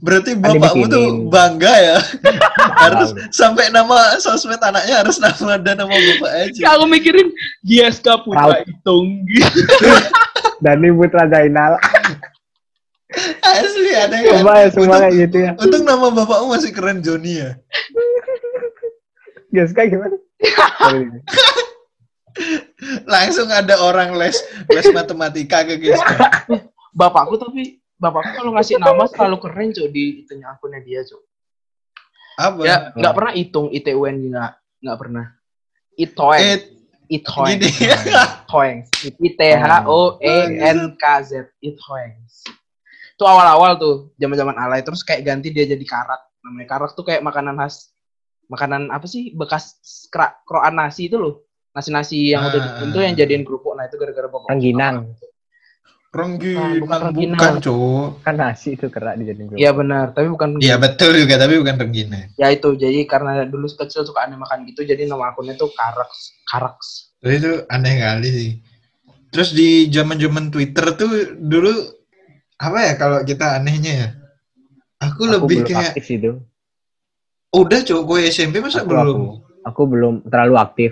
[0.00, 1.98] Berarti bapakmu tuh bangga ya.
[2.82, 6.76] harus sampai nama sosmed anaknya harus nama dan nama bapak aja.
[6.76, 7.32] aku mikirin
[7.64, 9.24] Giaska Putra Itung
[10.64, 11.80] Dani Putra Zainal.
[13.40, 14.32] Asli ada kan.
[14.42, 15.50] Coba ya semua kayak gitu ya.
[15.56, 17.50] Untung nama bapakmu masih keren Joni ya.
[19.72, 20.16] Kayak gimana?
[23.08, 24.36] Langsung ada orang les
[24.68, 26.02] les matematika ke guys.
[26.96, 31.22] bapakku tapi bapakku kalau ngasih nama selalu keren cok di itunya akunnya dia cok
[32.36, 32.60] Apa?
[32.62, 34.52] ya nggak pernah hitung ITUN nggak
[34.84, 35.26] nggak pernah.
[35.96, 36.58] Itoeng Eh,
[37.08, 38.78] itoeng itoeng
[39.24, 41.30] I T H O E N K Z.
[41.64, 42.12] Itoeng
[43.16, 44.84] itu awal-awal tuh zaman-zaman alay.
[44.84, 46.20] Terus kayak ganti dia jadi karak.
[46.44, 47.88] Namanya karak tuh kayak makanan khas
[48.52, 49.32] makanan apa sih?
[49.32, 49.80] Bekas
[50.12, 51.48] kera, keroan nasi itu loh.
[51.72, 52.64] Nasi-nasi yang udah Ah.
[52.76, 53.72] dibentuk yang jadiin kerupuk.
[53.72, 55.16] Nah itu gara-gara bapak Rengginang.
[56.16, 57.36] Rengginang bukan rengginang.
[57.36, 58.08] bukan, Cuk.
[58.22, 59.60] Kan nasi itu kerak dijadiin kerupuk.
[59.60, 62.32] Iya benar, tapi bukan Iya betul juga tapi bukan rengginang.
[62.34, 66.32] ya itu jadi karena dulu kecil suka aneh makan gitu jadi nama akunnya tuh karaks
[66.44, 68.50] karaks Terus itu aneh kali sih.
[69.28, 71.72] Terus di zaman-zaman Twitter tuh dulu
[72.56, 74.08] apa ya kalau kita anehnya ya?
[74.98, 76.32] Aku, Aku lebih belum kayak aktif itu.
[77.50, 79.24] udah cok gue SMP masa Aku, belum aku,
[79.62, 80.90] aku belum terlalu aktif.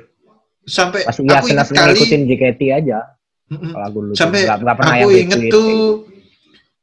[0.63, 2.99] sampai Masih aku ya senang kali ngikutin JKT aja.
[3.47, 5.53] Kalau aku sampai nggak- nggak pernah aku yang inget retweet.
[5.53, 5.73] tuh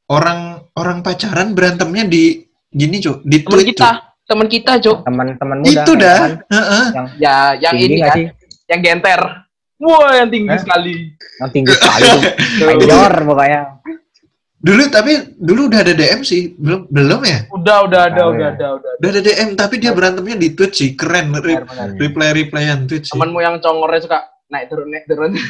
[0.08, 0.40] orang
[0.74, 2.24] orang pacaran berantemnya di
[2.68, 3.90] gini cok di teman tweet kita
[4.24, 5.66] teman kita Jok teman-teman Cok.
[5.66, 6.18] muda itu dah.
[6.18, 6.86] kan, Heeh.
[6.88, 8.26] yang ya yang tinggi ini kan sih?
[8.66, 9.22] yang genter.
[9.76, 10.62] Wah yang tinggi Hah?
[10.62, 10.96] sekali.
[11.36, 12.08] Yang tinggi sekali
[12.64, 13.62] mayor pokoknya.
[14.56, 16.54] Dulu tapi dulu udah ada DM sih.
[16.54, 17.40] Belum belum ya?
[17.50, 18.50] Udah udah ada udah ya.
[18.54, 19.10] ada udah udah.
[19.10, 20.90] Ada DM tapi dia berantemnya di tweet sih.
[20.94, 21.34] Keren.
[21.34, 21.88] Re- Benar, benar.
[21.98, 23.12] reply replyan tweet sih.
[23.12, 25.32] Temanmu yang congornya suka naik turun naik turun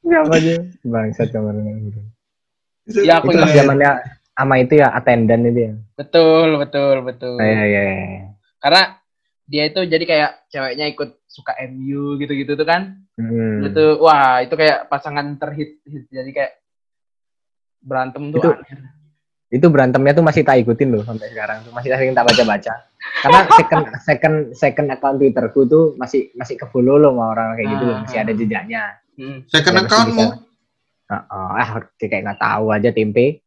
[0.00, 3.54] siapa aja bangsat Itu- Ya, aku itu ingat.
[3.54, 3.90] zamannya
[4.34, 8.20] sama itu ya attendant itu ya betul betul betul iya iya iya.
[8.58, 8.98] karena
[9.46, 13.60] dia itu jadi kayak ceweknya ikut suka MU gitu-gitu tuh kan Hmm.
[13.62, 16.08] itu wah itu kayak pasangan terhit hit.
[16.08, 16.52] jadi kayak
[17.78, 18.80] berantem tuh Itu- aneh.
[19.50, 22.74] itu berantemnya tuh masih tak ikutin loh sampai sekarang tuh masih sering tak baca baca
[23.20, 27.68] karena second second second account twitterku tuh masih masih ke follow loh sama orang kayak
[27.72, 27.96] gitu loh.
[27.96, 28.00] Ah.
[28.04, 28.82] masih ada jejaknya.
[29.20, 29.38] Hmm.
[29.48, 30.48] second Ya, accountmu bisa.
[31.10, 33.42] Ah, ah kayak nggak tahu aja tempe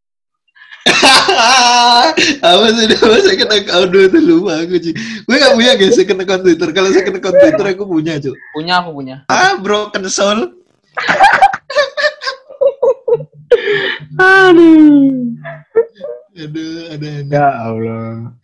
[2.44, 4.20] apa sih nama second account itu?
[4.20, 4.92] Lupa aku sih
[5.24, 6.70] gue gak punya guys second account Twitter.
[6.76, 9.24] Kalau second account Twitter aku punya cuy punya aku punya.
[9.32, 10.60] Ah broken soul
[14.20, 15.32] aduh.
[16.34, 16.66] Ada
[17.00, 18.36] ada ya Allah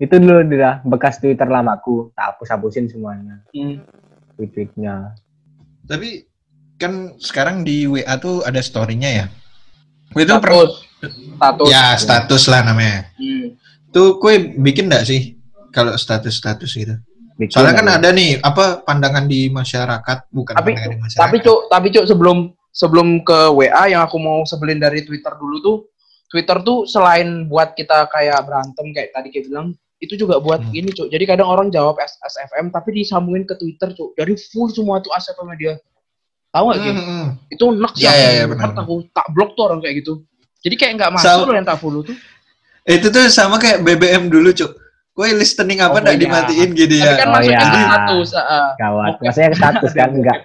[0.00, 3.44] itu dulu dia bekas twitter lamaku tak hapus hapusin semuanya.
[3.52, 3.84] Hmm.
[4.34, 5.12] tweet-tweetnya.
[5.84, 6.24] Tapi
[6.80, 9.26] kan sekarang di WA tuh ada story-nya ya?
[10.16, 10.72] Itu per- status.
[11.36, 11.66] Status.
[11.68, 13.12] Ya status lah namanya.
[13.20, 13.60] Hmm.
[13.92, 15.36] tuh kue bikin nggak sih
[15.68, 16.96] kalau status-status gitu?
[17.36, 17.52] Bikin.
[17.52, 17.96] Soalnya kan aja.
[18.00, 21.20] ada nih apa pandangan di masyarakat bukan Tapi- pandangan di masyarakat.
[21.20, 22.38] tapi cuk tapi cuk sebelum
[22.70, 25.76] sebelum ke WA yang aku mau sebelin dari Twitter dulu tuh
[26.30, 30.72] Twitter tuh selain buat kita kayak berantem kayak tadi kayak bilang itu juga buat Hmm.
[30.72, 34.68] gini cuk jadi kadang orang jawab S- SFM tapi disambungin ke Twitter cuk jadi full
[34.68, 35.76] semua tuh SFM dia
[36.50, 36.80] tahu nggak?
[36.82, 37.26] Hmm, hmm.
[37.48, 38.82] itu enak sih iya, iya, banget benar.
[38.82, 40.24] aku tak blok tuh orang kayak gitu
[40.58, 42.16] jadi kayak nggak masuk So- loh yang tak follow tuh
[42.82, 44.72] itu tuh sama kayak BBM dulu cuk
[45.10, 46.22] kue listening apa Oh, nggak iya.
[46.22, 47.60] dimatiin gitu tapi ya kan Oh, masuknya iya.
[47.60, 48.68] ke status ah.
[48.74, 50.38] gawat maksudnya ke status kan enggak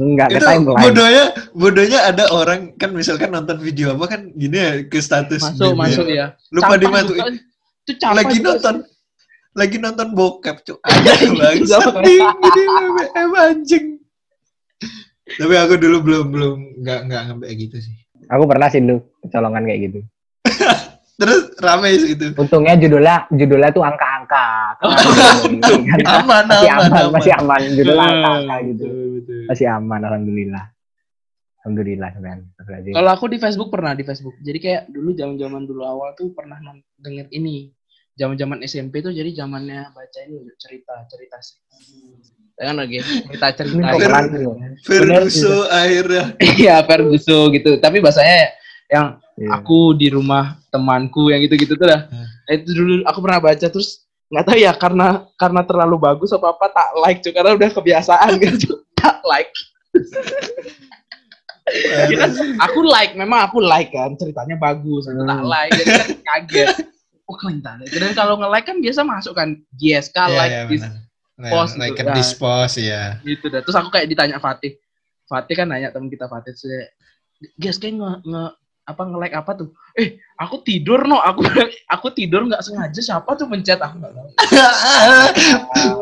[0.00, 4.56] enggak ke itu timeline bodohnya bodohnya ada orang kan misalkan nonton video apa kan gini
[4.56, 5.76] ya ke status masuk BBM.
[5.76, 7.32] masuk ya lupa Campak dimasukin juga.
[7.82, 8.90] itu campak lagi nonton sih.
[9.52, 13.86] Lagi nonton bokep cuk Iya, ini BBM anjing
[15.32, 17.94] tapi aku dulu belum belum nggak nggak ngambil gitu sih
[18.28, 20.00] aku pernah sih dulu kecolongan kayak gitu
[21.20, 26.06] terus rame sih itu untungnya judulnya judulnya tuh angka-angka kakak.
[26.08, 27.12] aman, masih aman, aman, aman.
[27.14, 28.84] masih aman gitu lah Betul, kakak gitu.
[29.48, 30.64] Masih aman alhamdulillah.
[31.62, 32.40] Alhamdulillah men.
[32.90, 34.34] Kalau aku di Facebook pernah di Facebook.
[34.42, 36.58] Jadi kayak dulu zaman-zaman dulu awal tuh pernah
[36.98, 37.70] denger ini.
[38.12, 41.56] Zaman-zaman SMP tuh jadi zamannya baca ini cerita cerita sih.
[42.54, 43.96] Kan lagi cerita cerita.
[43.96, 44.50] Pelan gitu.
[44.84, 46.24] Ferguso akhirnya.
[46.60, 47.70] Iya, Ferguson gitu.
[47.76, 48.52] Tapi bahasanya
[48.88, 49.48] yang Iya.
[49.48, 52.04] aku di rumah temanku yang gitu-gitu tuh dah.
[52.04, 52.28] Hmm.
[52.52, 56.68] Itu dulu aku pernah baca terus nggak tahu ya karena karena terlalu bagus apa apa
[56.68, 59.48] tak like cuy karena udah kebiasaan gitu tak like
[61.72, 65.48] Ya kan, aku like memang aku like kan ceritanya bagus aku tak Hmm.
[65.48, 66.68] like jadi kan kaget
[67.32, 70.84] oh kelintan dan kalau nge like kan biasa masuk kan GSK Iya, like iya, this.
[71.40, 72.12] Nah, post like gitu.
[72.12, 73.16] this post ya.
[73.24, 74.76] gitu dah terus aku kayak ditanya Fatih
[75.24, 76.52] Fatih kan nanya temen kita Fatih
[77.56, 78.44] guys kayak nge, nge
[78.82, 81.40] apa nge like apa tuh eh aku tidur no aku
[81.94, 84.28] aku tidur nggak sengaja siapa tuh mencet aku nggak tahu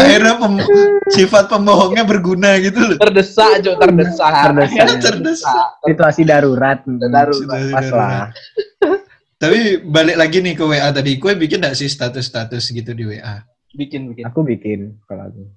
[0.00, 0.66] akhirnya pem-
[1.10, 2.98] sifat pembohongnya berguna gitu loh.
[2.98, 4.86] terdesak jo terdesak Terdesak.
[5.02, 5.68] Terdesak.
[5.82, 6.78] Situasi darurat.
[6.86, 7.58] Darurat.
[7.72, 8.30] Pas lah.
[9.36, 13.44] Tapi balik lagi nih ke WA tadi, kue bikin gak sih status-status gitu di WA?
[13.76, 15.52] bikin bikin Aku bikin kalau aku.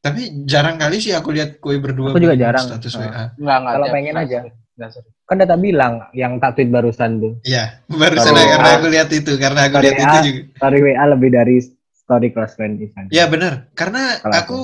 [0.00, 2.66] Tapi jarang kali sih aku lihat kue berdua Aku juga jarang.
[2.66, 3.00] status Ah.
[3.00, 3.24] WA.
[3.32, 4.38] nggak nggak Kalau pengen aja.
[4.42, 5.12] sering, nggak sering.
[5.24, 7.32] Kan udah tak bilang yang tak tweet barusan tuh.
[7.40, 8.76] Iya, barusan Kalau karena WA.
[8.76, 10.40] aku lihat itu, karena aku lihat itu juga.
[10.58, 11.56] Story WA lebih dari
[11.94, 13.08] story close friend Instagram.
[13.08, 14.58] Ya benar, karena Kalau aku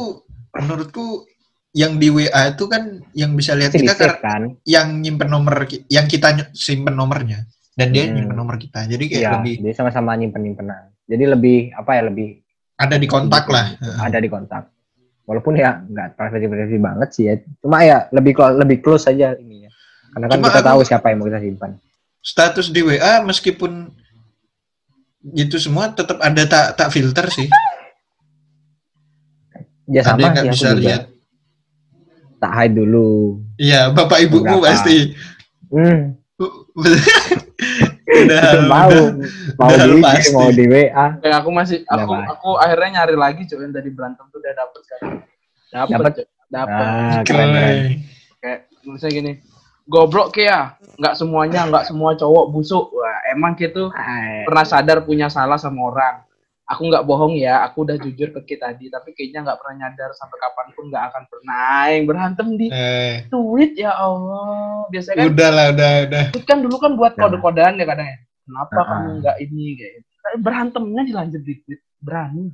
[0.53, 1.07] menurutku
[1.71, 2.83] yang di WA itu kan
[3.15, 4.59] yang bisa lihat kita kan.
[4.67, 8.15] yang nyimpen nomor yang kita simpen nomornya dan dia Hmm.
[8.17, 8.85] nyimpen nomor kita.
[8.85, 10.91] Jadi kayak Iya, lebih jadi sama-sama nyimpen nyimpenan.
[11.05, 12.29] Jadi lebih apa ya lebih
[12.77, 13.67] ada di kontak gitu, lah.
[14.01, 14.65] Ada di kontak.
[15.25, 17.35] Walaupun ya nggak privacy privacy banget sih ya.
[17.61, 19.71] Cuma ya lebih lebih close aja ini ya.
[20.11, 21.71] Karena kan Cuma kita tahu siapa yang mau kita simpan.
[22.21, 23.95] Status di WA meskipun
[25.31, 27.47] gitu semua tetap ada tak tak filter sih.
[29.87, 30.81] Ya ada sama yang nggak sih bisa juga.
[30.81, 31.03] lihat.
[32.41, 33.09] Tak hide dulu.
[33.55, 35.13] Iya, bapak ibuku pasti.
[35.69, 36.17] Hmm,
[38.11, 39.09] udah, mau udah.
[39.57, 40.35] mau udah di pasti.
[40.35, 41.07] mau di WA.
[41.23, 42.31] Kayak aku masih Udah aku pasti.
[42.33, 45.13] aku akhirnya nyari lagi cuy yang tadi berantem tuh udah dapet sekarang
[45.71, 46.13] dapet
[46.51, 46.83] Dapet?
[46.83, 47.79] Ah, keren keren.
[48.43, 49.33] kayak misalnya gini
[49.87, 50.59] goblok kayak ya
[50.99, 54.47] nggak semuanya nggak semua cowok busuk wah emang gitu Hai.
[54.47, 56.15] pernah sadar punya salah sama orang
[56.71, 60.15] aku nggak bohong ya aku udah jujur ke kita tadi tapi kayaknya nggak pernah nyadar
[60.15, 65.27] sampai kapan pun nggak akan pernah yang berantem di Eh, tweet ya Allah biasanya kan
[65.29, 66.25] udah lah, udah, udah.
[66.31, 67.21] tweet kan dulu kan buat Ya.
[67.21, 68.85] kode-kodean ya kadang ya kenapa Ah.
[68.87, 70.09] kamu nggak ini kayak gitu.
[70.21, 72.45] Tapi berantemnya dilanjut di tweet berani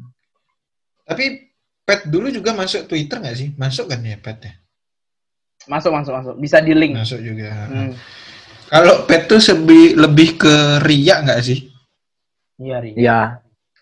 [1.04, 1.24] Tapi
[1.82, 3.48] pet dulu juga masuk Twitter nggak sih?
[3.54, 4.56] Masuk kan ya petnya?
[5.66, 7.50] masuk masuk masuk bisa di link Masuk juga.
[7.66, 7.90] Hmm.
[8.66, 11.70] Kalau pet tuh sebi, lebih ke ria nggak sih?
[12.56, 12.90] iya Ri.
[12.96, 13.18] Ya,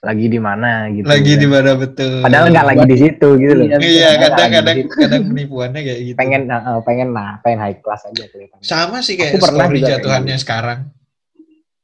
[0.05, 1.07] lagi di mana gitu.
[1.09, 1.41] Lagi kan.
[1.41, 2.21] di mana betul?
[2.21, 3.65] Padahal nggak lagi di situ gitu loh.
[3.65, 4.95] Iya, Iya, kadang-kadang situ.
[5.01, 6.17] kadang penipuannya kayak gitu.
[6.17, 8.63] pengen eh, pengen nah, pengen high class aja kelihatannya.
[8.63, 10.45] sama sih kayak Aku pernah story jatuhannya gitu.
[10.45, 10.79] sekarang.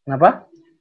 [0.05, 0.29] kenapa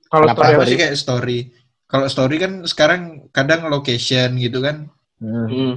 [0.10, 1.40] kalau story apa sih kayak story.
[1.86, 4.92] Kalau story kan sekarang kadang location gitu kan.
[5.18, 5.48] Hmm.
[5.48, 5.74] Hmm.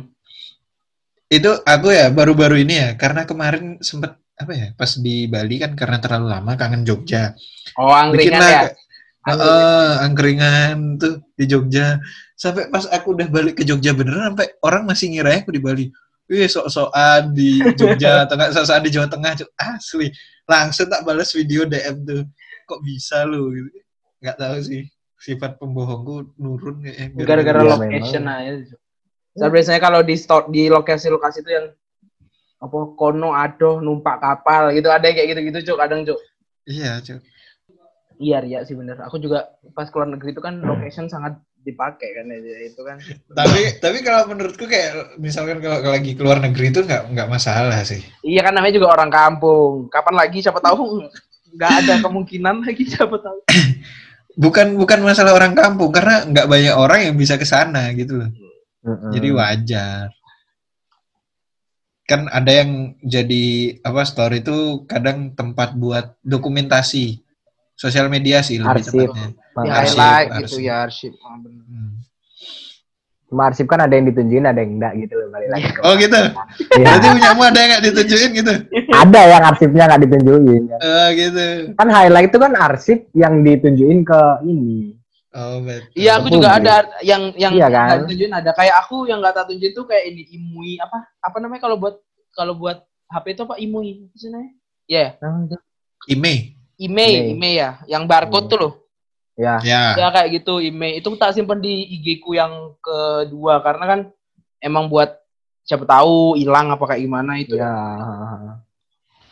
[1.26, 5.72] Itu aku ya baru-baru ini ya karena kemarin sempet apa ya pas di Bali kan
[5.72, 7.32] karena terlalu lama kangen Jogja.
[7.78, 8.62] oh angkringan Bikinlah ya
[9.22, 11.98] kayak- Heeh, angkringan tuh di Jogja.
[12.34, 15.86] Sampai pas aku udah balik ke Jogja beneran sampai orang masih ngira aku di Bali.
[16.26, 19.32] Wih, sok-sokan di Jogja enggak sok-sokan di Jawa Tengah.
[19.36, 19.50] Cuk.
[19.54, 20.08] Asli.
[20.44, 22.22] Langsung tak balas video DM tuh.
[22.64, 23.68] Kok bisa lu gitu.
[24.18, 24.82] Enggak tahu sih.
[25.16, 27.22] Sifat pembohongku nurun kayaknya.
[27.22, 28.42] gara-gara Iya, location memang.
[28.58, 28.74] aja
[29.32, 31.66] saya biasanya kalau di store di lokasi-lokasi itu yang
[32.58, 36.20] apa kono adoh numpak kapal gitu ada yang kayak gitu-gitu cuk kadang cuk
[36.62, 37.24] Iya, Cuk.
[38.18, 42.26] Iya Ria sih bener aku juga pas keluar negeri itu kan location sangat dipakai kan
[42.26, 42.98] ya itu kan
[43.30, 47.78] tapi tapi kalau menurutku kayak misalkan kalau kalau lagi keluar negeri itu nggak nggak masalah
[47.86, 48.02] sih.
[48.26, 51.06] iya kan namanya juga orang kampung kapan lagi siapa tahu
[51.54, 53.38] nggak ada kemungkinan lagi siapa tahu
[54.32, 58.30] Bukan bukan masalah orang kampung karena nggak banyak orang yang bisa ke sana gitu loh.
[58.82, 59.12] Mm-mm.
[59.12, 60.08] Jadi wajar.
[62.08, 67.20] Kan ada yang jadi apa story itu kadang tempat buat dokumentasi
[67.74, 69.08] sosial media sih lebih Arsip.
[69.08, 69.28] tepatnya.
[69.58, 70.62] Ya Arsip, highlight gitu arsip.
[70.62, 71.64] ya arsip Ah, bener.
[71.64, 71.92] Hmm.
[73.24, 75.64] Cuma arsip kan ada yang ditunjukin, ada yang enggak gitu loh balik lagi.
[75.66, 76.20] ke- Oh gitu.
[76.70, 76.84] Iya.
[76.84, 78.54] Berarti punyamu ada yang nggak ditunjukin gitu?
[78.92, 80.62] ada yang arsipnya nggak ditunjukin.
[80.68, 80.78] kan.
[80.78, 81.46] Oh gitu.
[81.72, 85.00] Kan highlight itu kan arsip yang ditunjukin ke ini.
[85.32, 85.88] Oh betul.
[85.96, 87.98] Iya, aku juga ada yang yang Iya, nggak kan?
[87.98, 88.50] ditunjukin ada.
[88.52, 91.96] Kayak aku yang nggak tak tunjukin tuh kayak ini imui apa apa namanya kalau buat
[92.30, 94.52] kalau buat HP itu apa imui apa sih namanya?
[94.84, 95.06] Iya,
[96.06, 96.34] Ime.
[96.82, 97.30] Email, Email.
[97.32, 98.50] email ya, yang barcode Hmm.
[98.50, 98.72] tuh loh.
[99.32, 99.56] Ya.
[99.62, 99.96] Ya.
[99.96, 104.00] Ya kayak gitu email itu tak simpen di IG ku yang kedua karena kan
[104.58, 105.18] emang buat
[105.62, 107.56] siapa tahu hilang apa kayak gimana itu.
[107.56, 107.72] Ya.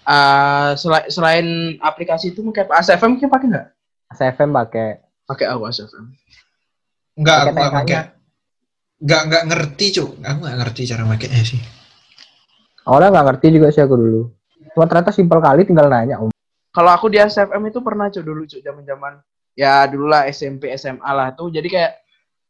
[0.02, 1.46] Eh, selain, selain
[1.78, 2.80] aplikasi itu mungkin apa?
[2.80, 3.66] ASFM mungkin pakai nggak?
[4.10, 4.88] CFM pakai
[5.22, 6.06] Pakai apa ASFM?
[7.14, 8.00] Enggak, aku Pakai enggak pakai.
[9.00, 10.10] Enggak enggak ngerti, Cuk.
[10.18, 11.60] Aku enggak ngerti cara makainya sih.
[12.82, 14.20] Awalnya nggak ngerti juga sih aku dulu.
[14.72, 16.18] Cuma ternyata simpel kali tinggal nanya.
[16.18, 16.32] Om.
[16.70, 19.18] Kalau aku di ASFM itu pernah cuk dulu cuk zaman-zaman
[19.58, 21.50] ya dulu lah SMP SMA lah tuh.
[21.50, 21.92] Jadi kayak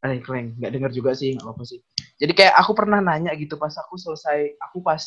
[0.01, 1.81] eh kleng nggak denger juga sih nggak apa sih.
[2.21, 5.01] Jadi kayak aku pernah nanya gitu pas aku selesai aku pas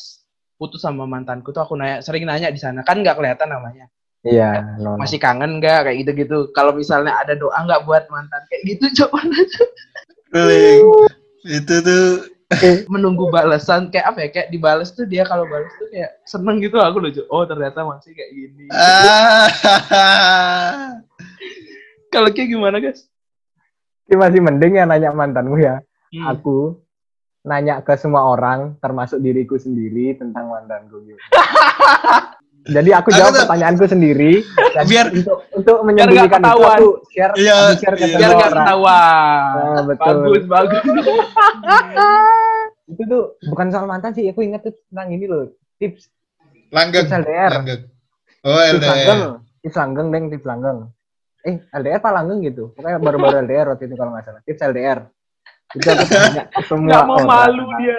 [0.54, 2.82] putus sama mantanku tuh aku nanya sering nanya di sana.
[2.82, 3.86] Kan nggak kelihatan namanya.
[4.24, 5.04] Iya, no, no.
[5.04, 5.84] masih kangen nggak?
[5.84, 8.42] Kayak gitu gitu kalau misalnya ada doa nggak buat mantan?
[8.48, 9.20] Kayak gitu coba
[11.44, 12.33] Itu tuh
[12.92, 16.76] menunggu balasan kayak apa ya kayak dibales tuh dia kalau balas tuh kayak seneng gitu
[16.80, 19.48] aku lucu oh ternyata masih kayak gini ah.
[22.12, 23.08] kalau kayak gimana guys
[24.04, 25.80] Ini masih mending ya nanya mantanmu ya.
[26.12, 26.36] Hmm.
[26.36, 26.76] Aku
[27.40, 31.00] nanya ke semua orang, termasuk diriku sendiri tentang mantanku.
[31.08, 31.16] Gitu.
[32.66, 34.40] Jadi aku jawab pertanyaanku sendiri.
[34.72, 36.78] dan Biar- untuk untuk menyembunyikan itu ketahuan.
[36.78, 38.16] aku share, Iya, aku share ke iya.
[38.16, 38.56] biar semua nggak orang.
[38.58, 40.14] ketahuan Nah, betul.
[40.16, 40.82] bagus bagus
[42.86, 45.48] Itu tuh bukan soal mantan sih, aku ingat tuh tentang ini loh.
[45.76, 46.08] Tips
[46.68, 47.04] Langgeng.
[47.04, 47.50] Tips LDR.
[47.54, 47.82] Langgeng.
[48.42, 49.32] Oh, tips langgeng, LDR.
[49.62, 50.78] tips langgeng, deng, tips langgeng.
[51.42, 52.72] Eh, LDR apa langgeng gitu?
[52.72, 54.40] Pokoknya baru-baru LDR waktu itu kalau nggak salah.
[54.42, 54.98] Tips LDR.
[55.72, 57.26] Itu aku tanya ke semua nggak mau orang.
[57.26, 57.98] malu dia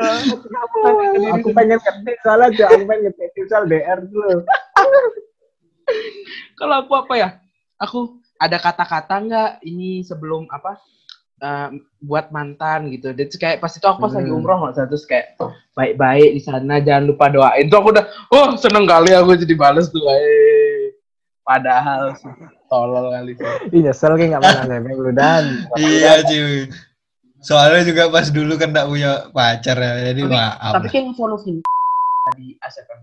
[1.33, 4.37] Aku pengen ngetik soalnya aja, aku pengen ngetik tips LDR dulu.
[6.55, 7.29] kalau aku apa ya
[7.77, 7.99] aku
[8.37, 10.79] ada kata-kata nggak ini sebelum apa
[11.37, 14.39] eh, buat mantan gitu dan kayak pas itu aku pas lagi Hmm.
[14.39, 15.35] umroh nggak salah, terus kayak
[15.71, 19.87] baik-baik di sana jangan lupa doain tuh aku udah oh seneng kali aku jadi bales
[19.87, 20.95] tuh eh
[21.43, 22.15] padahal
[22.65, 23.45] tolol kali sih.
[23.69, 25.43] Ih nyesel kayak nggak pernah nebeng lu dan.
[25.75, 26.65] Iya, cuy.
[27.45, 29.93] Soalnya juga pas dulu kan enggak punya pacar ya.
[30.03, 30.73] Jadi Tapi- maaf.
[30.73, 31.57] tapi kayak nge-follow Vin
[32.33, 32.99] di ASFM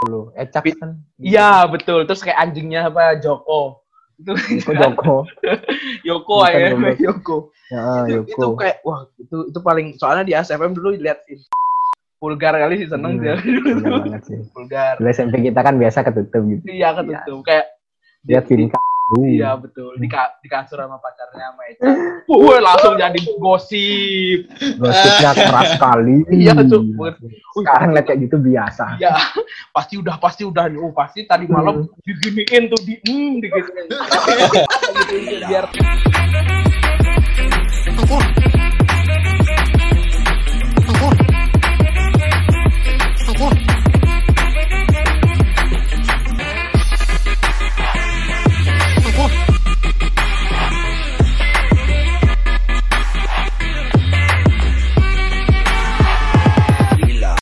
[0.00, 0.20] dulu.
[0.34, 0.90] Ecak kan.
[1.18, 3.78] iya betul terus kayak anjingnya apa Joko
[4.18, 5.16] itu Joko Joko.
[6.08, 6.98] Yoko goblok.
[7.06, 7.36] Yoko
[7.70, 8.58] Ya, itu, itu Yoko.
[8.58, 11.38] kayak wah itu itu paling soalnya di ASFM dulu lihat sih
[12.18, 13.38] vulgar kali sih seneng Hmm, dia
[14.20, 14.40] sih.
[14.50, 16.62] vulgar Dulu SMP kita kan biasa ketutup gitu.
[16.66, 17.70] iya ketutup kayak
[18.20, 18.76] Lihat Vinka.
[19.18, 21.90] Iya betul di, ka di kasur sama pacarnya sama Eca.
[22.30, 24.46] woi langsung jadi gosip.
[24.78, 26.22] Gosipnya keras sekali.
[26.30, 27.18] Iya super.
[27.58, 29.02] Sekarang lihat kayak gitu biasa.
[29.02, 29.18] Iya
[29.74, 30.78] pasti udah pasti udah nih.
[30.78, 32.06] Oh pasti tadi malam iya.
[32.06, 33.90] diginiin tuh di hmm diginiin.
[35.50, 35.66] Biar.